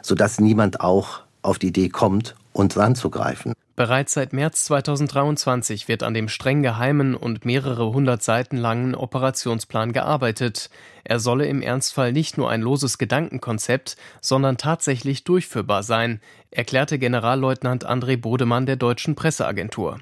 sodass 0.00 0.40
niemand 0.40 0.80
auch 0.80 1.20
auf 1.42 1.58
die 1.58 1.68
Idee 1.68 1.88
kommt, 1.88 2.34
uns 2.52 2.76
anzugreifen. 2.78 3.52
Bereits 3.82 4.12
seit 4.12 4.32
März 4.32 4.66
2023 4.66 5.88
wird 5.88 6.04
an 6.04 6.14
dem 6.14 6.28
streng 6.28 6.62
geheimen 6.62 7.16
und 7.16 7.44
mehrere 7.44 7.92
hundert 7.92 8.22
Seiten 8.22 8.56
langen 8.56 8.94
Operationsplan 8.94 9.92
gearbeitet. 9.92 10.70
Er 11.02 11.18
solle 11.18 11.46
im 11.46 11.62
Ernstfall 11.62 12.12
nicht 12.12 12.38
nur 12.38 12.48
ein 12.48 12.60
loses 12.60 12.96
Gedankenkonzept, 12.96 13.96
sondern 14.20 14.56
tatsächlich 14.56 15.24
durchführbar 15.24 15.82
sein, 15.82 16.20
erklärte 16.52 17.00
Generalleutnant 17.00 17.84
André 17.84 18.16
Bodemann 18.16 18.66
der 18.66 18.76
deutschen 18.76 19.16
Presseagentur. 19.16 19.98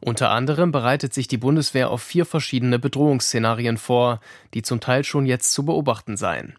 Unter 0.00 0.30
anderem 0.30 0.70
bereitet 0.70 1.12
sich 1.12 1.26
die 1.26 1.36
Bundeswehr 1.36 1.90
auf 1.90 2.04
vier 2.04 2.26
verschiedene 2.26 2.78
Bedrohungsszenarien 2.78 3.76
vor, 3.76 4.20
die 4.54 4.62
zum 4.62 4.78
Teil 4.78 5.02
schon 5.02 5.26
jetzt 5.26 5.52
zu 5.52 5.64
beobachten 5.64 6.16
seien. 6.16 6.54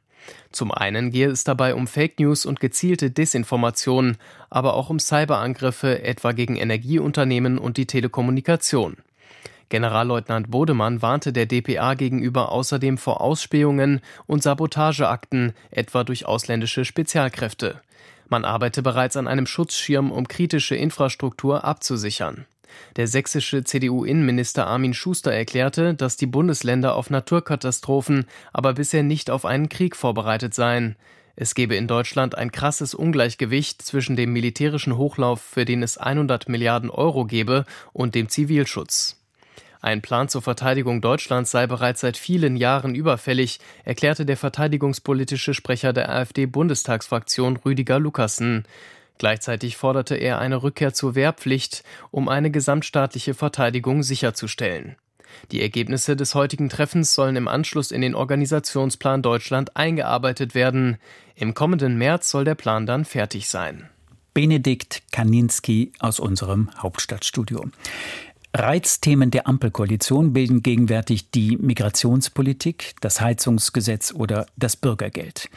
Zum 0.51 0.71
einen 0.71 1.11
gehe 1.11 1.29
es 1.29 1.43
dabei 1.43 1.75
um 1.75 1.87
Fake 1.87 2.19
News 2.19 2.45
und 2.45 2.59
gezielte 2.59 3.11
Desinformation, 3.11 4.17
aber 4.49 4.73
auch 4.73 4.89
um 4.89 4.99
Cyberangriffe 4.99 6.03
etwa 6.03 6.31
gegen 6.31 6.55
Energieunternehmen 6.55 7.57
und 7.57 7.77
die 7.77 7.85
Telekommunikation. 7.85 8.97
Generalleutnant 9.69 10.49
Bodemann 10.49 11.01
warnte 11.01 11.33
der 11.33 11.45
dpa 11.45 11.93
gegenüber 11.95 12.51
außerdem 12.51 12.97
vor 12.97 13.19
Ausspähungen 13.19 13.99
und 14.25 14.41
Sabotageakten, 14.41 15.53
etwa 15.71 16.03
durch 16.03 16.25
ausländische 16.25 16.85
Spezialkräfte. 16.85 17.81
Man 18.29 18.45
arbeite 18.45 18.81
bereits 18.81 19.17
an 19.17 19.27
einem 19.27 19.45
Schutzschirm, 19.45 20.11
um 20.11 20.27
kritische 20.27 20.75
Infrastruktur 20.75 21.63
abzusichern. 21.63 22.45
Der 22.95 23.07
sächsische 23.07 23.63
CDU-Innenminister 23.63 24.67
Armin 24.67 24.93
Schuster 24.93 25.31
erklärte, 25.31 25.93
dass 25.93 26.17
die 26.17 26.25
Bundesländer 26.25 26.95
auf 26.95 27.09
Naturkatastrophen, 27.09 28.25
aber 28.53 28.73
bisher 28.73 29.03
nicht 29.03 29.29
auf 29.29 29.45
einen 29.45 29.69
Krieg 29.69 29.95
vorbereitet 29.95 30.53
seien. 30.53 30.95
Es 31.35 31.53
gebe 31.53 31.75
in 31.75 31.87
Deutschland 31.87 32.35
ein 32.35 32.51
krasses 32.51 32.95
Ungleichgewicht 32.95 33.81
zwischen 33.81 34.15
dem 34.15 34.33
militärischen 34.33 34.97
Hochlauf, 34.97 35.39
für 35.39 35.65
den 35.65 35.83
es 35.83 35.97
100 35.97 36.49
Milliarden 36.49 36.89
Euro 36.89 37.25
gebe, 37.25 37.65
und 37.93 38.15
dem 38.15 38.27
Zivilschutz. 38.27 39.17
Ein 39.79 40.01
Plan 40.01 40.27
zur 40.27 40.41
Verteidigung 40.41 41.01
Deutschlands 41.01 41.51
sei 41.51 41.67
bereits 41.67 42.01
seit 42.01 42.17
vielen 42.17 42.55
Jahren 42.55 42.95
überfällig, 42.95 43.59
erklärte 43.83 44.25
der 44.25 44.37
verteidigungspolitische 44.37 45.53
Sprecher 45.53 45.93
der 45.93 46.09
AfD-Bundestagsfraktion 46.09 47.57
Rüdiger 47.57 47.99
Lukassen. 47.99 48.65
Gleichzeitig 49.17 49.77
forderte 49.77 50.15
er 50.15 50.39
eine 50.39 50.63
Rückkehr 50.63 50.93
zur 50.93 51.15
Wehrpflicht, 51.15 51.83
um 52.11 52.29
eine 52.29 52.51
gesamtstaatliche 52.51 53.33
Verteidigung 53.33 54.03
sicherzustellen. 54.03 54.95
Die 55.51 55.61
Ergebnisse 55.61 56.15
des 56.15 56.35
heutigen 56.35 56.69
Treffens 56.69 57.13
sollen 57.13 57.35
im 57.35 57.47
Anschluss 57.47 57.91
in 57.91 58.01
den 58.01 58.15
Organisationsplan 58.15 59.21
Deutschland 59.21 59.75
eingearbeitet 59.75 60.55
werden. 60.55 60.97
Im 61.35 61.53
kommenden 61.53 61.97
März 61.97 62.29
soll 62.29 62.43
der 62.43 62.55
Plan 62.55 62.85
dann 62.85 63.05
fertig 63.05 63.47
sein. 63.47 63.89
Benedikt 64.33 65.03
Kaninski 65.11 65.91
aus 65.99 66.19
unserem 66.19 66.69
Hauptstadtstudio. 66.77 67.65
Reizthemen 68.59 69.29
der 69.29 69.47
Ampelkoalition 69.47 70.33
bilden 70.33 70.63
gegenwärtig 70.63 71.29
die 71.29 71.57
Migrationspolitik, 71.57 72.95
das 73.01 73.21
Heizungsgesetz 73.21 74.11
oder 74.11 74.47
das 74.57 74.75
Bürgergeld. 74.75 75.49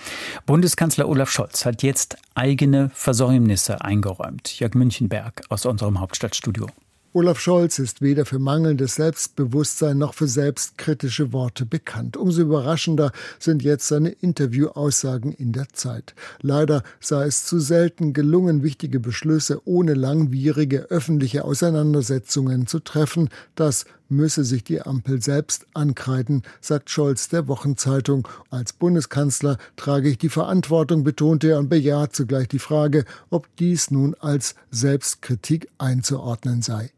Bundeskanzler 0.44 1.08
Olaf 1.08 1.30
Scholz 1.30 1.64
hat 1.64 1.82
jetzt 1.82 2.18
eigene 2.34 2.90
Versäumnisse 2.92 3.82
eingeräumt. 3.82 4.60
Jörg 4.60 4.74
Münchenberg 4.74 5.40
aus 5.48 5.64
unserem 5.64 5.98
Hauptstadtstudio. 5.98 6.66
Olaf 7.12 7.40
Scholz 7.40 7.80
ist 7.80 8.02
weder 8.02 8.24
für 8.24 8.38
mangelndes 8.38 8.94
Selbstbewusstsein 8.94 9.98
noch 9.98 10.14
für 10.14 10.28
selbstkritische 10.28 11.32
Worte 11.32 11.66
bekannt. 11.66 12.16
Umso 12.16 12.42
überraschender 12.42 13.10
sind 13.40 13.64
jetzt 13.64 13.88
seine 13.88 14.10
Interviewaussagen 14.10 15.32
in 15.32 15.50
der 15.50 15.68
Zeit. 15.70 16.14
Leider 16.40 16.84
sei 17.00 17.24
es 17.26 17.44
zu 17.46 17.58
selten 17.58 18.12
gelungen, 18.12 18.62
wichtige 18.62 19.00
Beschlüsse 19.00 19.60
ohne 19.64 19.94
langwierige 19.94 20.82
öffentliche 20.82 21.42
Auseinandersetzungen 21.42 22.68
zu 22.68 22.78
treffen. 22.78 23.28
Das 23.56 23.86
müsse 24.10 24.44
sich 24.44 24.64
die 24.64 24.82
Ampel 24.82 25.22
selbst 25.22 25.66
ankreiden, 25.74 26.42
sagt 26.60 26.90
Scholz 26.90 27.28
der 27.28 27.48
Wochenzeitung. 27.48 28.26
Als 28.50 28.72
Bundeskanzler 28.72 29.58
trage 29.76 30.08
ich 30.08 30.18
die 30.18 30.28
Verantwortung, 30.28 31.04
betonte 31.04 31.50
er 31.50 31.58
und 31.58 31.68
bejaht 31.68 32.14
zugleich 32.14 32.48
die 32.48 32.58
Frage, 32.58 33.04
ob 33.30 33.48
dies 33.56 33.90
nun 33.90 34.14
als 34.20 34.54
Selbstkritik 34.70 35.68
einzuordnen 35.78 36.62
sei. 36.62 36.90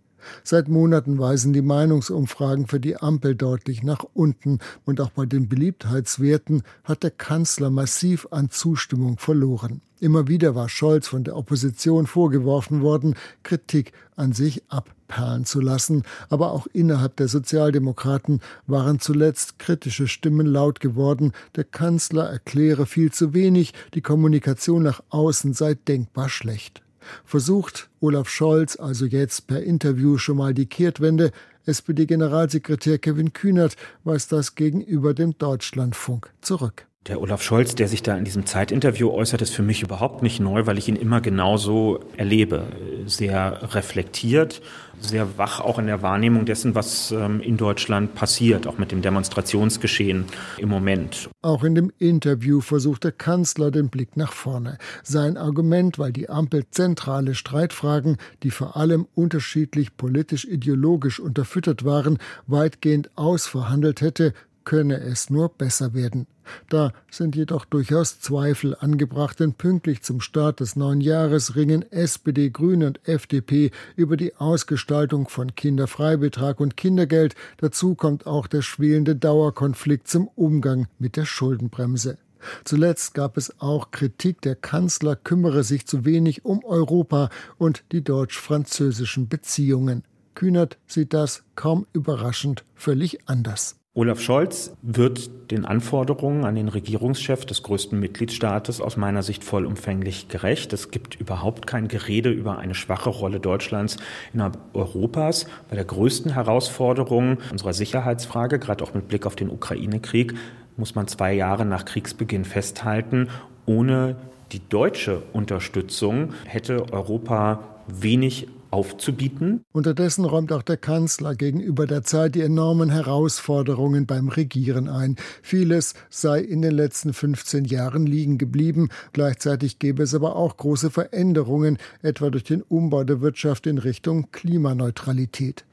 Seit 0.45 0.69
Monaten 0.69 1.19
weisen 1.19 1.53
die 1.53 1.63
Meinungsumfragen 1.63 2.67
für 2.67 2.81
die 2.81 2.97
Ampel 2.97 3.35
deutlich 3.35 3.83
nach 3.83 4.05
unten 4.15 4.59
und 4.85 5.01
auch 5.01 5.11
bei 5.11 5.27
den 5.27 5.49
Beliebtheitswerten 5.49 6.63
hat 6.85 7.03
der 7.03 7.11
Kanzler 7.11 7.71
massiv 7.71 8.29
an 8.31 8.51
Zustimmung 8.51 9.19
verloren. 9.19 9.81
Immer 10.03 10.27
wieder 10.27 10.57
war 10.57 10.69
Scholz 10.69 11.07
von 11.07 11.23
der 11.23 11.37
Opposition 11.37 12.09
vorgeworfen 12.09 12.83
worden, 12.83 13.15
Kritik 13.45 13.93
an 14.17 14.33
sich 14.33 14.65
abperlen 14.69 15.45
zu 15.45 15.61
lassen, 15.61 16.03
aber 16.29 16.51
auch 16.51 16.67
innerhalb 16.67 17.15
der 17.19 17.29
Sozialdemokraten 17.29 18.41
waren 18.67 18.99
zuletzt 18.99 19.61
kritische 19.61 20.09
Stimmen 20.09 20.49
laut 20.49 20.81
geworden, 20.81 21.31
der 21.55 21.63
Kanzler 21.63 22.29
erkläre 22.29 22.87
viel 22.87 23.13
zu 23.13 23.33
wenig, 23.33 23.75
die 23.95 24.01
Kommunikation 24.01 24.83
nach 24.83 25.05
außen 25.11 25.55
sei 25.55 25.75
denkbar 25.75 26.29
schlecht. 26.29 26.83
Versucht 27.25 27.89
Olaf 28.01 28.29
Scholz 28.29 28.75
also 28.75 29.07
jetzt 29.07 29.47
per 29.47 29.63
Interview 29.63 30.19
schon 30.19 30.37
mal 30.37 30.53
die 30.53 30.67
Kehrtwende. 30.67 31.31
SPD-Generalsekretär 31.65 32.99
Kevin 32.99 33.33
Kühnert 33.33 33.77
weist 34.03 34.33
das 34.33 34.57
gegenüber 34.57 35.15
dem 35.15 35.39
Deutschlandfunk 35.39 36.33
zurück. 36.41 36.89
Der 37.09 37.21
Olaf 37.21 37.43
Scholz, 37.43 37.75
der 37.75 37.89
sich 37.89 38.05
da 38.05 38.17
in 38.17 38.25
diesem 38.25 38.47
Zeitinterview 38.47 39.11
äußert, 39.11 39.43
ist 39.43 39.53
für 39.53 39.65
mich 39.65 39.83
überhaupt 39.83 40.23
nicht 40.23 40.39
neu, 40.39 40.67
weil 40.67 40.79
ich 40.79 40.89
ihn 40.89 40.95
immer 40.95 41.21
genauso 41.21 41.99
erlebe. 42.17 42.69
Sehr 43.07 43.75
reflektiert, 43.75 44.63
sehr 45.01 45.37
wach 45.37 45.59
auch 45.59 45.81
in 45.81 45.87
der 45.87 46.03
Wahrnehmung 46.03 46.47
dessen, 46.47 46.77
was 46.77 47.11
ähm, 47.11 47.41
in 47.41 47.57
Deutschland 47.57 48.15
passiert, 48.15 48.69
auch 48.69 48.79
mit 48.79 48.93
dem 48.93 49.03
Demonstrationsgeschehen 49.03 50.27
im 50.59 50.69
Moment. 50.69 51.29
Auch 51.43 51.65
in 51.65 51.75
dem 51.75 51.91
Interview 51.99 52.61
versucht 52.61 53.03
der 53.03 53.11
Kanzler 53.11 53.73
den 53.73 53.89
Blick 53.89 54.17
nach 54.17 54.33
vorne. 54.33 54.79
Sein 55.03 55.37
Argument, 55.37 55.99
weil 55.99 56.13
die 56.13 56.31
Ampel 56.31 56.67
zentrale 56.71 57.35
Streitfragen, 57.35 58.19
die 58.45 58.53
vor 58.53 58.77
allem 58.77 59.09
unterschiedlich 59.17 59.97
politisch-ideologisch 59.97 61.19
unterfüttert 61.19 61.85
waren, 61.85 62.19
weitgehend 62.47 63.11
ausverhandelt 63.17 64.03
hätte, 64.03 64.35
könne 64.65 65.01
es 65.01 65.31
nur 65.31 65.49
besser 65.49 65.95
werden. 65.95 66.27
Da 66.69 66.93
sind 67.11 67.37
jedoch 67.37 67.65
durchaus 67.65 68.21
Zweifel 68.21 68.77
angebracht, 68.79 69.41
denn 69.41 69.55
pünktlich 69.55 70.03
zum 70.03 70.21
Start 70.21 70.61
des 70.61 70.77
neuen 70.77 71.01
Jahres 71.01 71.57
ringen 71.57 71.85
SPD, 71.91 72.51
Grüne 72.51 72.87
und 72.87 73.09
FDP 73.09 73.71
über 73.97 74.17
die 74.17 74.35
Ausgestaltung 74.37 75.29
von 75.29 75.55
Kinderfreibetrag 75.55 76.61
und 76.61 76.77
Kindergeld. 76.77 77.35
Dazu 77.59 77.95
kommt 77.95 78.27
auch 78.27 78.47
der 78.47 78.63
schwelende 78.63 79.17
Dauerkonflikt 79.17 80.09
zum 80.09 80.29
Umgang 80.35 80.89
mit 80.99 81.17
der 81.17 81.25
Schuldenbremse. 81.25 82.19
Zuletzt 82.65 83.15
gab 83.15 83.37
es 83.37 83.61
auch 83.61 83.93
Kritik, 83.93 84.41
der 84.41 84.57
Kanzler 84.57 85.15
kümmere 85.17 85.63
sich 85.63 85.87
zu 85.87 86.05
wenig 86.05 86.45
um 86.45 86.65
Europa 86.65 87.31
und 87.57 87.85
die 87.93 88.03
deutsch-französischen 88.03 89.29
Beziehungen. 89.29 90.03
Kühnert 90.35 90.79
sieht 90.87 91.13
das 91.13 91.45
kaum 91.55 91.87
überraschend 91.93 92.65
völlig 92.75 93.29
anders. 93.29 93.82
Olaf 93.95 94.23
Scholz 94.23 94.75
wird 94.81 95.51
den 95.51 95.67
Anforderungen 95.67 96.47
an 96.47 96.55
den 96.55 96.69
Regierungschef 96.69 97.45
des 97.45 97.63
größten 97.63 98.01
Mitgliedstaates 98.01 98.81
aus 98.81 98.97
meiner 98.97 99.23
Sicht 99.23 99.45
vollumfänglich 99.45 100.29
gerecht. 100.29 100.73
Es 100.73 100.91
gibt 100.91 101.21
überhaupt 101.21 101.67
kein 101.67 101.89
Gerede 101.89 102.31
über 102.31 102.59
eine 102.59 102.75
schwache 102.75 103.11
Rolle 103.11 103.39
Deutschlands 103.39 103.99
innerhalb 104.33 104.57
Europas. 104.73 105.45
Bei 105.69 105.77
der 105.77 105.85
größten 105.85 106.33
Herausforderung 106.33 107.37
unserer 107.51 107.75
Sicherheitsfrage, 107.75 108.59
gerade 108.59 108.83
auch 108.83 108.95
mit 108.95 109.09
Blick 109.09 109.27
auf 109.27 109.37
den 109.37 109.51
Ukraine-Krieg, 109.51 110.33
muss 110.79 110.95
man 110.95 111.07
zwei 111.07 111.35
Jahre 111.35 111.67
nach 111.67 111.85
Kriegsbeginn 111.85 112.47
festhalten, 112.47 113.29
ohne 113.67 114.17
die 114.53 114.67
deutsche 114.71 115.23
Unterstützung 115.35 116.33
hätte 116.47 116.91
Europa 116.95 117.63
wenig 117.89 118.49
aufzubieten. 118.73 119.65
Unterdessen 119.73 120.25
räumt 120.25 120.53
auch 120.53 120.63
der 120.63 120.79
Kanzler 120.79 121.35
gegenüber 121.35 121.87
der 121.87 122.03
Zeit 122.03 122.35
die 122.35 122.41
enormen 122.41 122.91
Herausforderungen 122.91 124.07
beim 124.07 124.29
Regieren 124.29 124.89
ein. 124.89 125.17
Vieles 125.43 125.95
sei 126.09 126.41
in 126.41 126.63
den 126.63 126.73
letzten 126.73 127.13
15 127.13 127.65
Jahren 127.67 128.07
liegen 128.07 128.39
geblieben. 128.39 128.89
Gleichzeitig 129.13 129.79
gäbe 129.79 130.03
es 130.03 130.15
aber 130.15 130.37
auch 130.37 130.57
große 130.57 130.91
Veränderungen, 130.91 131.79
etwa 132.03 132.31
durch 132.31 132.45
den 132.45 132.63
Umbau 132.63 133.05
der 133.05 133.21
Wirtschaft 133.21 133.67
in 133.67 133.79
Richtung 133.79 134.31
Klimaneutralität. 134.33 135.65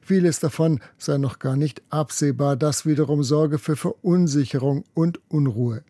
Vieles 0.00 0.40
davon 0.40 0.80
sei 0.96 1.18
noch 1.18 1.38
gar 1.38 1.56
nicht 1.56 1.82
absehbar, 1.90 2.56
das 2.56 2.84
wiederum 2.84 3.22
sorge 3.22 3.58
für 3.58 3.76
Verunsicherung 3.76 4.84
und 4.94 5.20
Unruhe. 5.28 5.84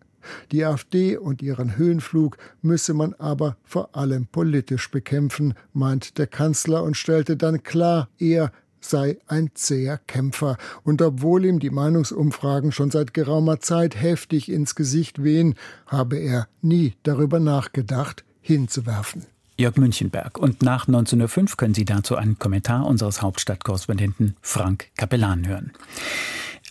Die 0.52 0.64
AfD 0.64 1.16
und 1.16 1.42
ihren 1.42 1.76
Höhenflug 1.76 2.38
müsse 2.62 2.94
man 2.94 3.14
aber 3.14 3.56
vor 3.64 3.96
allem 3.96 4.26
politisch 4.26 4.90
bekämpfen, 4.90 5.54
meint 5.72 6.18
der 6.18 6.26
Kanzler 6.26 6.82
und 6.82 6.96
stellte 6.96 7.36
dann 7.36 7.62
klar, 7.62 8.08
er 8.18 8.52
sei 8.80 9.18
ein 9.26 9.50
zäher 9.54 9.98
Kämpfer. 10.06 10.56
Und 10.84 11.02
obwohl 11.02 11.44
ihm 11.44 11.58
die 11.58 11.70
Meinungsumfragen 11.70 12.72
schon 12.72 12.90
seit 12.90 13.14
geraumer 13.14 13.60
Zeit 13.60 14.00
heftig 14.00 14.50
ins 14.50 14.74
Gesicht 14.74 15.22
wehen, 15.22 15.54
habe 15.86 16.16
er 16.16 16.48
nie 16.62 16.94
darüber 17.02 17.40
nachgedacht, 17.40 18.24
hinzuwerfen. 18.40 19.26
Jörg 19.56 19.76
Münchenberg. 19.76 20.38
Und 20.38 20.62
nach 20.62 20.86
1905 20.86 21.56
können 21.56 21.74
Sie 21.74 21.84
dazu 21.84 22.14
einen 22.14 22.38
Kommentar 22.38 22.86
unseres 22.86 23.22
Hauptstadtkorrespondenten 23.22 24.36
Frank 24.40 24.86
Kapellan 24.96 25.48
hören. 25.48 25.72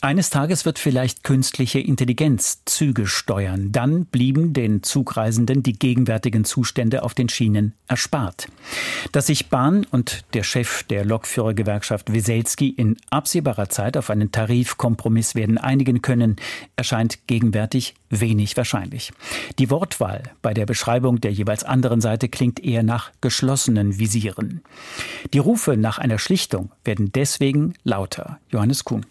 Eines 0.02 0.30
Tages 0.30 0.64
wird 0.64 0.78
vielleicht 0.78 1.24
künstliche 1.24 1.80
Intelligenz 1.80 2.62
Züge 2.66 3.08
steuern. 3.08 3.72
Dann 3.72 4.06
blieben 4.06 4.54
den 4.54 4.84
Zugreisenden 4.84 5.64
die 5.64 5.74
gegenwärtigen 5.74 6.46
Zustände 6.46 7.02
auf 7.02 7.16
den 7.16 7.30
Schienen 7.30 7.74
erspart. 7.88 8.48
Dass 9.12 9.26
sich 9.26 9.50
Bahn 9.50 9.88
und 9.90 10.24
der 10.36 10.44
Chef 10.44 10.84
der 10.84 11.04
Lokführergewerkschaft 11.04 12.14
Weselski 12.14 12.70
in 12.70 12.98
absehbarer 13.10 13.70
Zeit 13.70 13.98
auf 13.98 14.12
einen 14.12 14.32
Tarifkompromiss 14.32 15.34
werden 15.34 15.58
einigen 15.58 16.04
können, 16.04 16.36
erscheint 16.76 17.26
gegenwärtig 17.26 17.96
wenig 18.12 18.56
wahrscheinlich. 18.56 19.12
Die 19.58 19.72
Wortwahl 19.72 20.22
bei 20.44 20.54
der 20.54 20.68
Beschreibung 20.68 21.22
der 21.22 21.34
jeweils 21.34 21.64
anderen 21.64 22.02
Seite 22.02 22.30
klingt 22.30 22.64
eher 22.64 22.84
nach 22.84 23.12
geschlossenen 23.20 23.98
Visieren. 23.98 24.62
Die 25.34 25.40
Rufe 25.40 25.76
nach 25.76 25.98
einer 25.98 26.20
Schlichtung 26.20 26.70
werden 26.84 27.12
deswegen 27.12 27.74
lauter. 27.84 28.38
Johannes 28.52 28.86
Kuhn. 28.86 29.04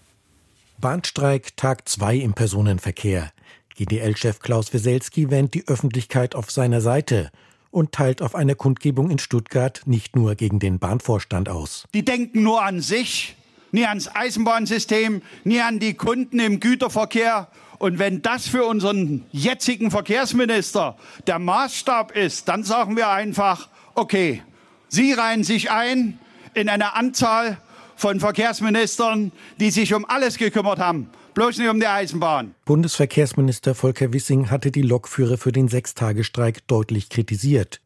Bahnstreik 0.78 1.56
Tag 1.56 1.88
2 1.88 2.16
im 2.16 2.34
Personenverkehr. 2.34 3.32
GDL-Chef 3.76 4.40
Klaus 4.40 4.74
Weselski 4.74 5.30
wähnt 5.30 5.54
die 5.54 5.66
Öffentlichkeit 5.66 6.34
auf 6.34 6.50
seiner 6.50 6.82
Seite 6.82 7.30
und 7.70 7.92
teilt 7.92 8.20
auf 8.20 8.34
einer 8.34 8.54
Kundgebung 8.54 9.10
in 9.10 9.18
Stuttgart 9.18 9.82
nicht 9.86 10.16
nur 10.16 10.34
gegen 10.34 10.58
den 10.58 10.78
Bahnvorstand 10.78 11.48
aus. 11.48 11.84
Die 11.94 12.04
denken 12.04 12.42
nur 12.42 12.62
an 12.62 12.82
sich, 12.82 13.36
nie 13.72 13.86
ans 13.86 14.14
Eisenbahnsystem, 14.14 15.22
nie 15.44 15.60
an 15.60 15.78
die 15.78 15.94
Kunden 15.94 16.38
im 16.40 16.60
Güterverkehr. 16.60 17.48
Und 17.78 17.98
wenn 17.98 18.20
das 18.20 18.46
für 18.46 18.64
unseren 18.64 19.24
jetzigen 19.32 19.90
Verkehrsminister 19.90 20.96
der 21.26 21.38
Maßstab 21.38 22.14
ist, 22.14 22.48
dann 22.48 22.64
sagen 22.64 22.96
wir 22.96 23.08
einfach, 23.08 23.68
okay, 23.94 24.42
Sie 24.88 25.12
reihen 25.12 25.42
sich 25.42 25.70
ein 25.70 26.18
in 26.54 26.68
eine 26.68 26.94
Anzahl 26.94 27.58
von 27.96 28.20
Verkehrsministern, 28.20 29.32
die 29.58 29.70
sich 29.70 29.92
um 29.94 30.04
alles 30.04 30.36
gekümmert 30.38 30.78
haben, 30.78 31.10
bloß 31.34 31.58
nicht 31.58 31.68
um 31.68 31.80
die 31.80 31.86
Eisenbahn. 31.86 32.54
Bundesverkehrsminister 32.64 33.74
Volker 33.74 34.12
Wissing 34.12 34.50
hatte 34.50 34.70
die 34.70 34.82
Lokführer 34.82 35.38
für 35.38 35.52
den 35.52 35.68
Sechstagestreik 35.68 36.66
deutlich 36.66 37.08
kritisiert 37.08 37.80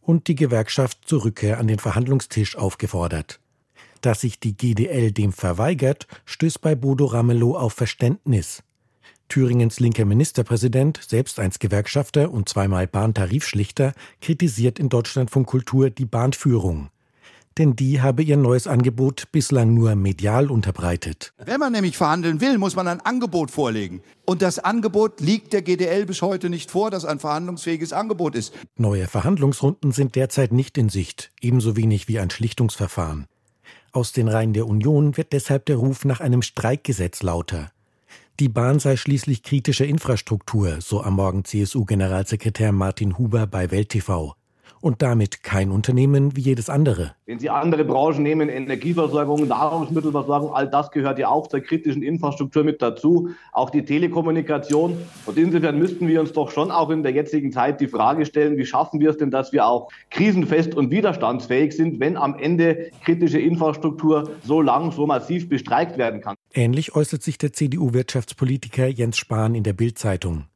und 0.00 0.26
die 0.28 0.34
Gewerkschaft 0.34 0.98
zur 1.06 1.24
Rückkehr 1.24 1.58
an 1.58 1.68
den 1.68 1.78
Verhandlungstisch 1.78 2.56
aufgefordert. 2.56 3.40
Dass 4.00 4.20
sich 4.20 4.40
die 4.40 4.56
GDL 4.56 5.12
dem 5.12 5.32
verweigert, 5.32 6.08
stößt 6.26 6.60
bei 6.60 6.74
Bodo 6.74 7.06
Ramelow 7.06 7.56
auf 7.56 7.72
Verständnis. 7.72 8.64
Thüringens 9.28 9.80
linker 9.80 10.04
Ministerpräsident, 10.04 11.00
selbst 11.06 11.38
einst 11.38 11.60
Gewerkschafter 11.60 12.30
und 12.30 12.48
zweimal 12.48 12.86
Bahntarifschlichter, 12.86 13.94
kritisiert 14.20 14.78
in 14.78 14.88
Deutschlandfunk 14.88 15.46
Kultur 15.46 15.88
die 15.88 16.04
Bahnführung 16.04 16.90
denn 17.58 17.76
die 17.76 18.00
habe 18.00 18.22
ihr 18.22 18.36
neues 18.36 18.66
Angebot 18.66 19.30
bislang 19.32 19.74
nur 19.74 19.94
medial 19.94 20.50
unterbreitet. 20.50 21.32
Wenn 21.44 21.60
man 21.60 21.72
nämlich 21.72 21.96
verhandeln 21.96 22.40
will, 22.40 22.58
muss 22.58 22.76
man 22.76 22.88
ein 22.88 23.00
Angebot 23.00 23.50
vorlegen. 23.50 24.02
Und 24.24 24.42
das 24.42 24.58
Angebot 24.58 25.20
liegt 25.20 25.52
der 25.52 25.62
GDL 25.62 26.06
bis 26.06 26.22
heute 26.22 26.48
nicht 26.48 26.70
vor, 26.70 26.90
das 26.90 27.04
ein 27.04 27.18
verhandlungsfähiges 27.18 27.92
Angebot 27.92 28.34
ist. 28.34 28.54
Neue 28.76 29.06
Verhandlungsrunden 29.06 29.92
sind 29.92 30.14
derzeit 30.16 30.52
nicht 30.52 30.78
in 30.78 30.88
Sicht, 30.88 31.30
ebenso 31.40 31.76
wenig 31.76 32.08
wie 32.08 32.18
ein 32.18 32.30
Schlichtungsverfahren. 32.30 33.26
Aus 33.92 34.12
den 34.12 34.28
Reihen 34.28 34.54
der 34.54 34.66
Union 34.66 35.16
wird 35.16 35.32
deshalb 35.32 35.66
der 35.66 35.76
Ruf 35.76 36.04
nach 36.04 36.20
einem 36.20 36.42
Streikgesetz 36.42 37.22
lauter. 37.22 37.70
Die 38.40 38.48
Bahn 38.48 38.78
sei 38.78 38.96
schließlich 38.96 39.42
kritische 39.42 39.84
Infrastruktur, 39.84 40.80
so 40.80 41.02
am 41.02 41.16
Morgen 41.16 41.44
CSU-Generalsekretär 41.44 42.72
Martin 42.72 43.18
Huber 43.18 43.46
bei 43.46 43.70
Welt 43.70 43.90
TV 43.90 44.34
und 44.82 45.00
damit 45.00 45.42
kein 45.42 45.70
Unternehmen 45.70 46.36
wie 46.36 46.42
jedes 46.42 46.68
andere. 46.68 47.14
Wenn 47.24 47.38
Sie 47.38 47.48
andere 47.48 47.84
Branchen 47.84 48.22
nehmen, 48.22 48.48
Energieversorgung, 48.48 49.46
Nahrungsmittelversorgung, 49.46 50.52
all 50.52 50.68
das 50.68 50.90
gehört 50.90 51.18
ja 51.18 51.28
auch 51.28 51.46
zur 51.46 51.60
kritischen 51.60 52.02
Infrastruktur 52.02 52.64
mit 52.64 52.82
dazu, 52.82 53.30
auch 53.52 53.70
die 53.70 53.84
Telekommunikation. 53.84 54.98
Und 55.24 55.38
insofern 55.38 55.78
müssten 55.78 56.08
wir 56.08 56.20
uns 56.20 56.32
doch 56.32 56.50
schon 56.50 56.70
auch 56.70 56.90
in 56.90 57.02
der 57.02 57.12
jetzigen 57.12 57.52
Zeit 57.52 57.80
die 57.80 57.86
Frage 57.86 58.26
stellen, 58.26 58.58
wie 58.58 58.66
schaffen 58.66 59.00
wir 59.00 59.10
es 59.10 59.16
denn, 59.16 59.30
dass 59.30 59.52
wir 59.52 59.66
auch 59.66 59.88
krisenfest 60.10 60.74
und 60.74 60.90
widerstandsfähig 60.90 61.74
sind, 61.74 62.00
wenn 62.00 62.16
am 62.16 62.36
Ende 62.36 62.90
kritische 63.04 63.38
Infrastruktur 63.38 64.30
so 64.42 64.60
lang, 64.60 64.90
so 64.90 65.06
massiv 65.06 65.48
bestreikt 65.48 65.96
werden 65.96 66.20
kann. 66.20 66.34
Ähnlich 66.52 66.94
äußert 66.94 67.22
sich 67.22 67.38
der 67.38 67.52
CDU-Wirtschaftspolitiker 67.52 68.88
Jens 68.88 69.16
Spahn 69.16 69.54
in 69.54 69.62
der 69.62 69.74
Bild-Zeitung. 69.74 70.46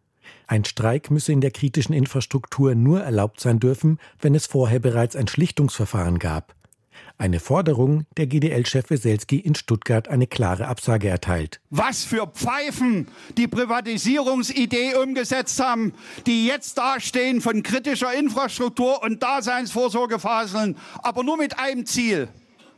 Ein 0.49 0.65
Streik 0.65 1.11
müsse 1.11 1.33
in 1.33 1.41
der 1.41 1.51
kritischen 1.51 1.93
Infrastruktur 1.93 2.75
nur 2.75 3.03
erlaubt 3.03 3.41
sein 3.41 3.59
dürfen, 3.59 3.99
wenn 4.21 4.35
es 4.35 4.47
vorher 4.47 4.79
bereits 4.79 5.17
ein 5.17 5.27
Schlichtungsverfahren 5.27 6.19
gab. 6.19 6.55
Eine 7.19 7.41
Forderung, 7.41 8.05
der 8.17 8.27
GDL-Chef 8.27 8.91
Weselski 8.91 9.39
in 9.39 9.55
Stuttgart 9.55 10.07
eine 10.09 10.27
klare 10.27 10.69
Absage 10.69 11.09
erteilt. 11.09 11.61
Was 11.71 12.05
für 12.05 12.27
Pfeifen 12.27 13.09
die 13.37 13.49
Privatisierungsidee 13.49 14.95
umgesetzt 14.95 15.59
haben, 15.59 15.95
die 16.27 16.47
jetzt 16.47 16.77
dastehen 16.79 17.41
von 17.41 17.63
kritischer 17.63 18.15
Infrastruktur 18.15 19.03
und 19.03 19.23
Daseinsvorsorge 19.23 20.19
faseln, 20.19 20.77
aber 21.03 21.25
nur 21.25 21.39
mit 21.39 21.59
einem 21.59 21.87
Ziel. 21.87 22.29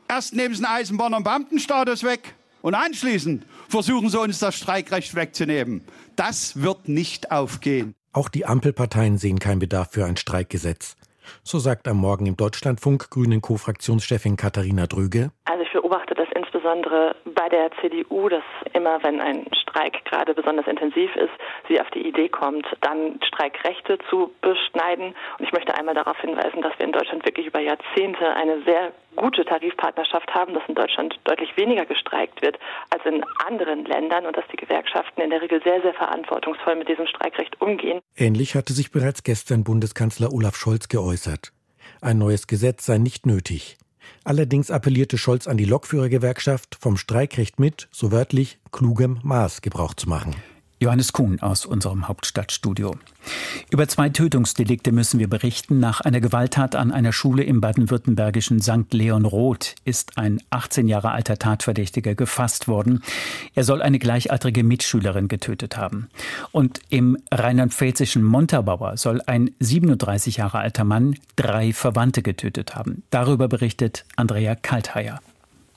Erst 0.09 0.35
nehmen 0.35 0.55
sie 0.55 0.63
den 0.63 0.71
Eisenbahner 0.71 1.21
Beamtenstatus 1.21 2.03
weg 2.03 2.35
Und 2.63 2.75
anschließend 2.75 3.45
versuchen 3.69 4.11
sie 4.11 4.19
uns 4.19 4.39
das 4.39 4.57
Streikrecht 4.57 5.15
wegzunehmen. 5.15 5.83
Das 6.17 6.61
wird 6.61 6.89
nicht 6.89 7.31
aufgehen. 7.31 7.95
Auch 8.13 8.29
die 8.29 8.47
Ampelparteien 8.47 9.19
sehen 9.19 9.39
keinen 9.39 9.59
Bedarf 9.59 9.93
für 9.93 10.05
ein 10.05 10.17
Streikgesetz. 10.17 10.97
So 11.45 11.59
sagt 11.59 11.89
am 11.89 11.99
Morgen 11.99 12.27
im 12.27 12.37
Deutschlandfunk 12.37 13.11
Grünen 13.11 13.41
Co-Fraktionschefin 13.43 14.37
Katharina 14.37 14.87
Dröge. 14.87 15.31
Also 15.45 15.58
ich 15.69 15.75
beobachte 15.75 16.15
das 16.15 16.29
insbesondere 16.35 17.15
bei 17.27 17.49
der 17.51 17.71
CDU, 17.81 18.29
dass 18.29 18.45
immer, 18.73 19.03
wenn 19.03 19.21
ein 19.21 19.47
Streik 19.53 20.03
gerade 20.07 20.33
besonders 20.33 20.67
intensiv 20.67 21.15
ist, 21.17 21.33
sie 21.69 21.79
auf 21.81 21.91
die 21.91 22.07
Idee 22.09 22.29
kommt, 22.31 22.67
dann 22.81 23.21
Streikrechte 23.23 23.99
zu 24.09 24.33
beschneiden. 24.41 25.15
Und 25.39 25.45
ich 25.45 25.53
möchte 25.53 25.75
einmal 25.75 25.95
darauf 25.95 26.19
hinweisen, 26.21 26.63
dass 26.63 26.73
wir 26.79 26.87
in 26.87 26.93
Deutschland 26.93 27.25
wirklich 27.27 27.47
über 27.47 27.61
Jahrzehnte 27.61 28.35
eine 28.35 28.63
sehr 28.63 28.93
gute 29.17 29.45
Tarifpartnerschaft 29.45 30.33
haben, 30.33 30.55
dass 30.55 30.63
in 30.69 30.75
Deutschland 30.75 31.19
deutlich 31.25 31.55
weniger 31.57 31.85
gestreikt 31.85 32.41
wird 32.41 32.59
als 32.91 33.05
in 33.05 33.23
anderen 33.47 33.85
Ländern 33.85 34.25
und 34.25 34.37
dass 34.37 34.47
die 34.51 34.57
Gewerkschaften 34.57 35.21
in 35.21 35.31
der 35.31 35.43
Regel 35.43 35.63
sehr, 35.63 35.83
sehr 35.83 35.95
verantwortungsvoll 35.95 36.77
mit 36.77 36.89
diesem 36.89 37.07
Streikrecht 37.07 37.61
umgehen. 37.61 38.01
Ähnlich 38.17 38.55
hatte 38.55 38.73
sich 38.73 38.91
bereits 38.91 39.23
gestern 39.23 39.65
Bundeskanzler 39.65 40.33
Olaf 40.33 40.57
Scholz 40.57 40.89
geäußert. 40.89 41.53
Ein 42.01 42.19
neues 42.19 42.47
Gesetz 42.47 42.87
sei 42.87 42.97
nicht 42.99 43.27
nötig. 43.27 43.77
Allerdings 44.25 44.71
appellierte 44.71 45.19
Scholz 45.19 45.47
an 45.47 45.57
die 45.57 45.65
Lokführergewerkschaft, 45.65 46.77
vom 46.81 46.97
Streikrecht 46.97 47.59
mit, 47.59 47.89
so 47.91 48.13
wörtlich, 48.13 48.59
klugem 48.73 49.21
Maß 49.23 49.63
Gebrauch 49.63 49.95
zu 49.95 50.09
machen. 50.09 50.35
Johannes 50.81 51.13
Kuhn 51.13 51.41
aus 51.41 51.67
unserem 51.67 52.07
Hauptstadtstudio. 52.09 52.97
Über 53.71 53.89
zwei 53.89 54.09
Tötungsdelikte 54.09 54.93
müssen 54.93 55.19
wir 55.19 55.29
berichten. 55.29 55.81
Nach 55.81 56.01
einer 56.01 56.21
Gewalttat 56.21 56.77
an 56.77 56.93
einer 56.93 57.13
Schule 57.13 57.43
im 57.43 57.61
baden-württembergischen 57.61 58.61
St. 58.61 58.93
Leon 58.93 59.25
Roth 59.25 59.75
ist 59.85 60.19
ein 60.19 60.41
18 60.51 60.89
Jahre 60.89 61.11
alter 61.11 61.37
Tatverdächtiger 61.37 62.15
gefasst 62.15 62.69
worden. 62.69 63.03
Er 63.55 63.65
soll 63.65 63.83
eine 63.83 63.99
gleichaltrige 63.99 64.63
Mitschülerin 64.63 65.29
getötet 65.29 65.77
haben. 65.77 66.09
Und 66.53 66.81
im 66.89 67.19
rheinland-pfälzischen 67.33 68.23
Montabaur 68.23 68.97
soll 68.97 69.21
ein 69.27 69.51
37 69.59 70.39
Jahre 70.39 70.59
alter 70.59 70.85
Mann 70.85 71.17
drei 71.37 71.73
Verwandte 71.73 72.23
getötet 72.23 72.77
haben. 72.77 73.03
Darüber 73.11 73.49
berichtet 73.49 74.05
Andrea 74.17 74.55
Kaltheier. 74.55 75.21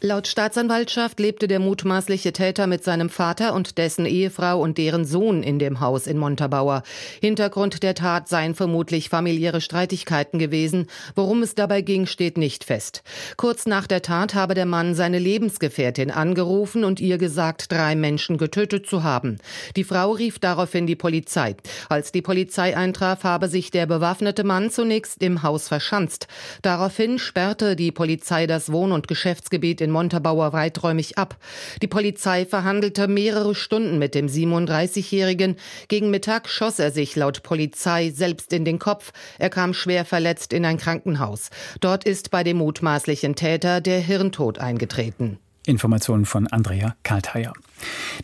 Laut 0.04 0.26
Staatsanwaltschaft 0.26 1.20
lebte 1.20 1.48
der 1.48 1.60
mutmaßliche 1.60 2.34
Täter 2.34 2.66
mit 2.66 2.84
seinem 2.84 3.08
Vater 3.08 3.54
und 3.54 3.78
dessen 3.78 4.08
Ehefrau 4.08 4.60
und 4.60 4.80
deren 4.80 5.06
Sohn 5.06 5.44
in 5.44 5.60
dem 5.60 5.80
Haus 5.80 6.08
in 6.08 6.18
Montabaur. 6.18 6.82
Hintergrund 7.22 7.84
der 7.84 7.94
Tat 7.94 8.28
seien 8.28 8.56
vermutlich 8.56 9.10
familiäre 9.10 9.62
Streitigkeiten 9.62 10.40
gewesen. 10.40 10.88
Worum 11.14 11.44
es 11.44 11.54
dabei 11.54 11.82
ging, 11.82 12.08
steht 12.08 12.40
nicht 12.40 12.64
fest. 12.64 13.04
Kurz 13.38 13.68
nach 13.68 13.86
der 13.86 14.02
Tat 14.02 14.34
habe 14.34 14.56
der 14.56 14.66
Mann 14.66 14.96
seine 14.96 15.20
Lebensgefährtin 15.20 16.10
angerufen 16.10 16.84
und 16.84 17.00
ihr 17.00 17.20
gesagt, 17.20 17.72
drei 17.72 17.96
Menschen 17.96 18.40
getötet 18.40 18.88
zu 18.88 19.04
haben. 19.04 19.38
Die 19.76 19.84
Frau 19.84 20.14
rief 20.14 20.40
daraufhin 20.40 20.88
die 20.88 20.96
Polizei. 20.96 21.56
Als 21.90 22.12
die 22.12 22.24
Polizei 22.24 22.76
eintraf, 22.76 23.24
habe 23.24 23.48
sich 23.48 23.70
der 23.70 23.86
bewaffnete 23.86 24.46
Mann 24.46 24.72
zunächst 24.72 25.22
im 25.22 25.44
Haus 25.44 25.68
verschanzt. 25.68 26.28
Daraufhin 26.64 27.20
sperrte 27.20 27.76
die 27.76 27.92
Polizei 27.92 28.48
das 28.48 28.72
Wohn- 28.72 28.94
und 28.94 29.08
Geschäftsgebiet 29.08 29.80
in 29.80 29.91
Montabaur 29.92 30.54
weiträumig 30.54 31.18
ab. 31.18 31.38
Die 31.82 31.88
Polizei 31.88 32.46
verhandelte 32.46 33.08
mehrere 33.08 33.56
Stunden 33.56 34.00
mit 34.00 34.16
dem 34.16 34.28
37-Jährigen. 34.28 35.58
Gegen 35.88 36.10
Mittag 36.10 36.50
schoss 36.50 36.80
er 36.80 36.92
sich 36.92 37.16
laut 37.16 37.44
Polizei 37.44 38.12
selbst 38.12 38.54
in 38.54 38.66
den 38.66 38.80
Kopf. 38.80 39.12
Er 39.38 39.50
kam 39.50 39.74
schwer 39.74 40.06
verletzt 40.06 40.54
in 40.54 40.66
ein 40.66 40.78
Krankenhaus. 40.78 41.50
Dort 41.80 42.04
ist 42.04 42.32
bei 42.32 42.44
dem 42.44 42.58
mutmaßlichen 42.58 43.36
Täter 43.36 43.82
der 43.82 44.00
Hirntod 44.00 44.60
eingetreten. 44.60 45.38
Informationen 45.66 46.26
von 46.26 46.48
Andrea 46.48 46.96
Kaltheier. 47.04 47.54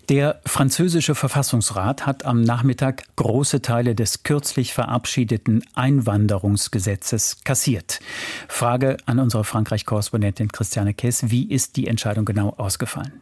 Der 0.09 0.41
französische 0.45 1.15
Verfassungsrat 1.15 2.05
hat 2.05 2.25
am 2.25 2.41
Nachmittag 2.41 3.03
große 3.15 3.61
Teile 3.61 3.95
des 3.95 4.23
kürzlich 4.23 4.73
verabschiedeten 4.73 5.63
Einwanderungsgesetzes 5.75 7.43
kassiert. 7.43 7.99
Frage 8.47 8.97
an 9.05 9.19
unsere 9.19 9.43
Frankreich-Korrespondentin 9.43 10.51
Christiane 10.51 10.93
Kess. 10.93 11.29
Wie 11.29 11.49
ist 11.49 11.75
die 11.75 11.87
Entscheidung 11.87 12.25
genau 12.25 12.49
ausgefallen? 12.57 13.21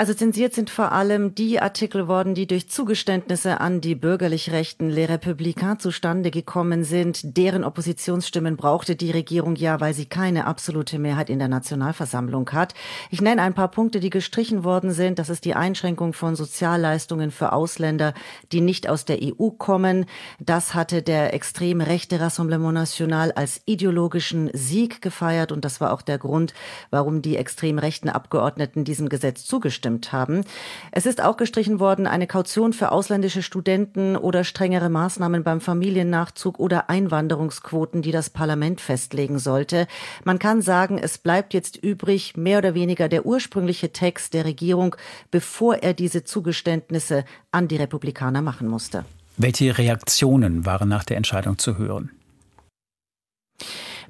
Also 0.00 0.14
zensiert 0.14 0.54
sind 0.54 0.70
vor 0.70 0.92
allem 0.92 1.34
die 1.34 1.60
Artikel 1.60 2.08
worden, 2.08 2.34
die 2.34 2.46
durch 2.46 2.70
Zugeständnisse 2.70 3.60
an 3.60 3.82
die 3.82 3.94
bürgerlich 3.94 4.50
Rechten 4.50 4.88
Les 4.88 5.10
Républicains 5.10 5.80
zustande 5.80 6.30
gekommen 6.30 6.84
sind. 6.84 7.36
Deren 7.36 7.64
Oppositionsstimmen 7.64 8.56
brauchte 8.56 8.96
die 8.96 9.10
Regierung 9.10 9.56
ja, 9.56 9.78
weil 9.78 9.92
sie 9.92 10.06
keine 10.06 10.46
absolute 10.46 10.98
Mehrheit 10.98 11.28
in 11.28 11.38
der 11.38 11.48
Nationalversammlung 11.48 12.48
hat. 12.52 12.72
Ich 13.10 13.20
nenne 13.20 13.42
ein 13.42 13.52
paar 13.52 13.70
Punkte, 13.70 14.00
die 14.00 14.08
gestrichen 14.08 14.64
worden 14.64 14.92
sind. 14.92 15.18
Das 15.18 15.28
ist 15.28 15.44
die 15.44 15.54
Einschränkung 15.54 16.14
von 16.14 16.34
Sozialleistungen 16.34 17.30
für 17.30 17.52
Ausländer, 17.52 18.14
die 18.52 18.62
nicht 18.62 18.88
aus 18.88 19.04
der 19.04 19.18
EU 19.20 19.50
kommen. 19.50 20.06
Das 20.38 20.72
hatte 20.72 21.02
der 21.02 21.34
extrem 21.34 21.82
rechte 21.82 22.20
Rassemblement 22.20 22.72
National 22.72 23.32
als 23.32 23.60
ideologischen 23.66 24.48
Sieg 24.54 25.02
gefeiert 25.02 25.52
und 25.52 25.66
das 25.66 25.78
war 25.82 25.92
auch 25.92 26.00
der 26.00 26.16
Grund, 26.16 26.54
warum 26.88 27.20
die 27.20 27.36
extrem 27.36 27.78
rechten 27.78 28.08
Abgeordneten 28.08 28.84
diesem 28.84 29.10
Gesetz 29.10 29.44
zugestimmt 29.44 29.89
zugestimmt 29.90 30.12
haben. 30.12 30.44
Es 30.92 31.06
ist 31.06 31.22
auch 31.22 31.36
gestrichen 31.36 31.80
worden, 31.80 32.06
eine 32.06 32.26
Kaution 32.26 32.72
für 32.72 32.92
ausländische 32.92 33.42
Studenten 33.42 34.16
oder 34.16 34.44
strengere 34.44 34.88
Maßnahmen 34.88 35.42
beim 35.42 35.60
Familiennachzug 35.60 36.58
oder 36.58 36.90
Einwanderungsquoten, 36.90 38.02
die 38.02 38.12
das 38.12 38.30
Parlament 38.30 38.80
festlegen 38.80 39.38
sollte. 39.38 39.86
Man 40.24 40.38
kann 40.38 40.62
sagen, 40.62 40.98
es 40.98 41.18
bleibt 41.18 41.54
jetzt 41.54 41.76
übrig, 41.76 42.36
mehr 42.36 42.58
oder 42.58 42.74
weniger 42.74 43.08
der 43.08 43.26
ursprüngliche 43.26 43.92
Text 43.92 44.34
der 44.34 44.44
Regierung, 44.44 44.96
bevor 45.30 45.76
er 45.76 45.94
diese 45.94 46.24
Zugeständnisse 46.24 47.24
an 47.50 47.68
die 47.68 47.76
Republikaner 47.76 48.42
machen 48.42 48.68
musste. 48.68 49.04
Welche 49.36 49.78
Reaktionen 49.78 50.66
waren 50.66 50.88
nach 50.88 51.04
der 51.04 51.16
Entscheidung 51.16 51.58
zu 51.58 51.78
hören? 51.78 52.10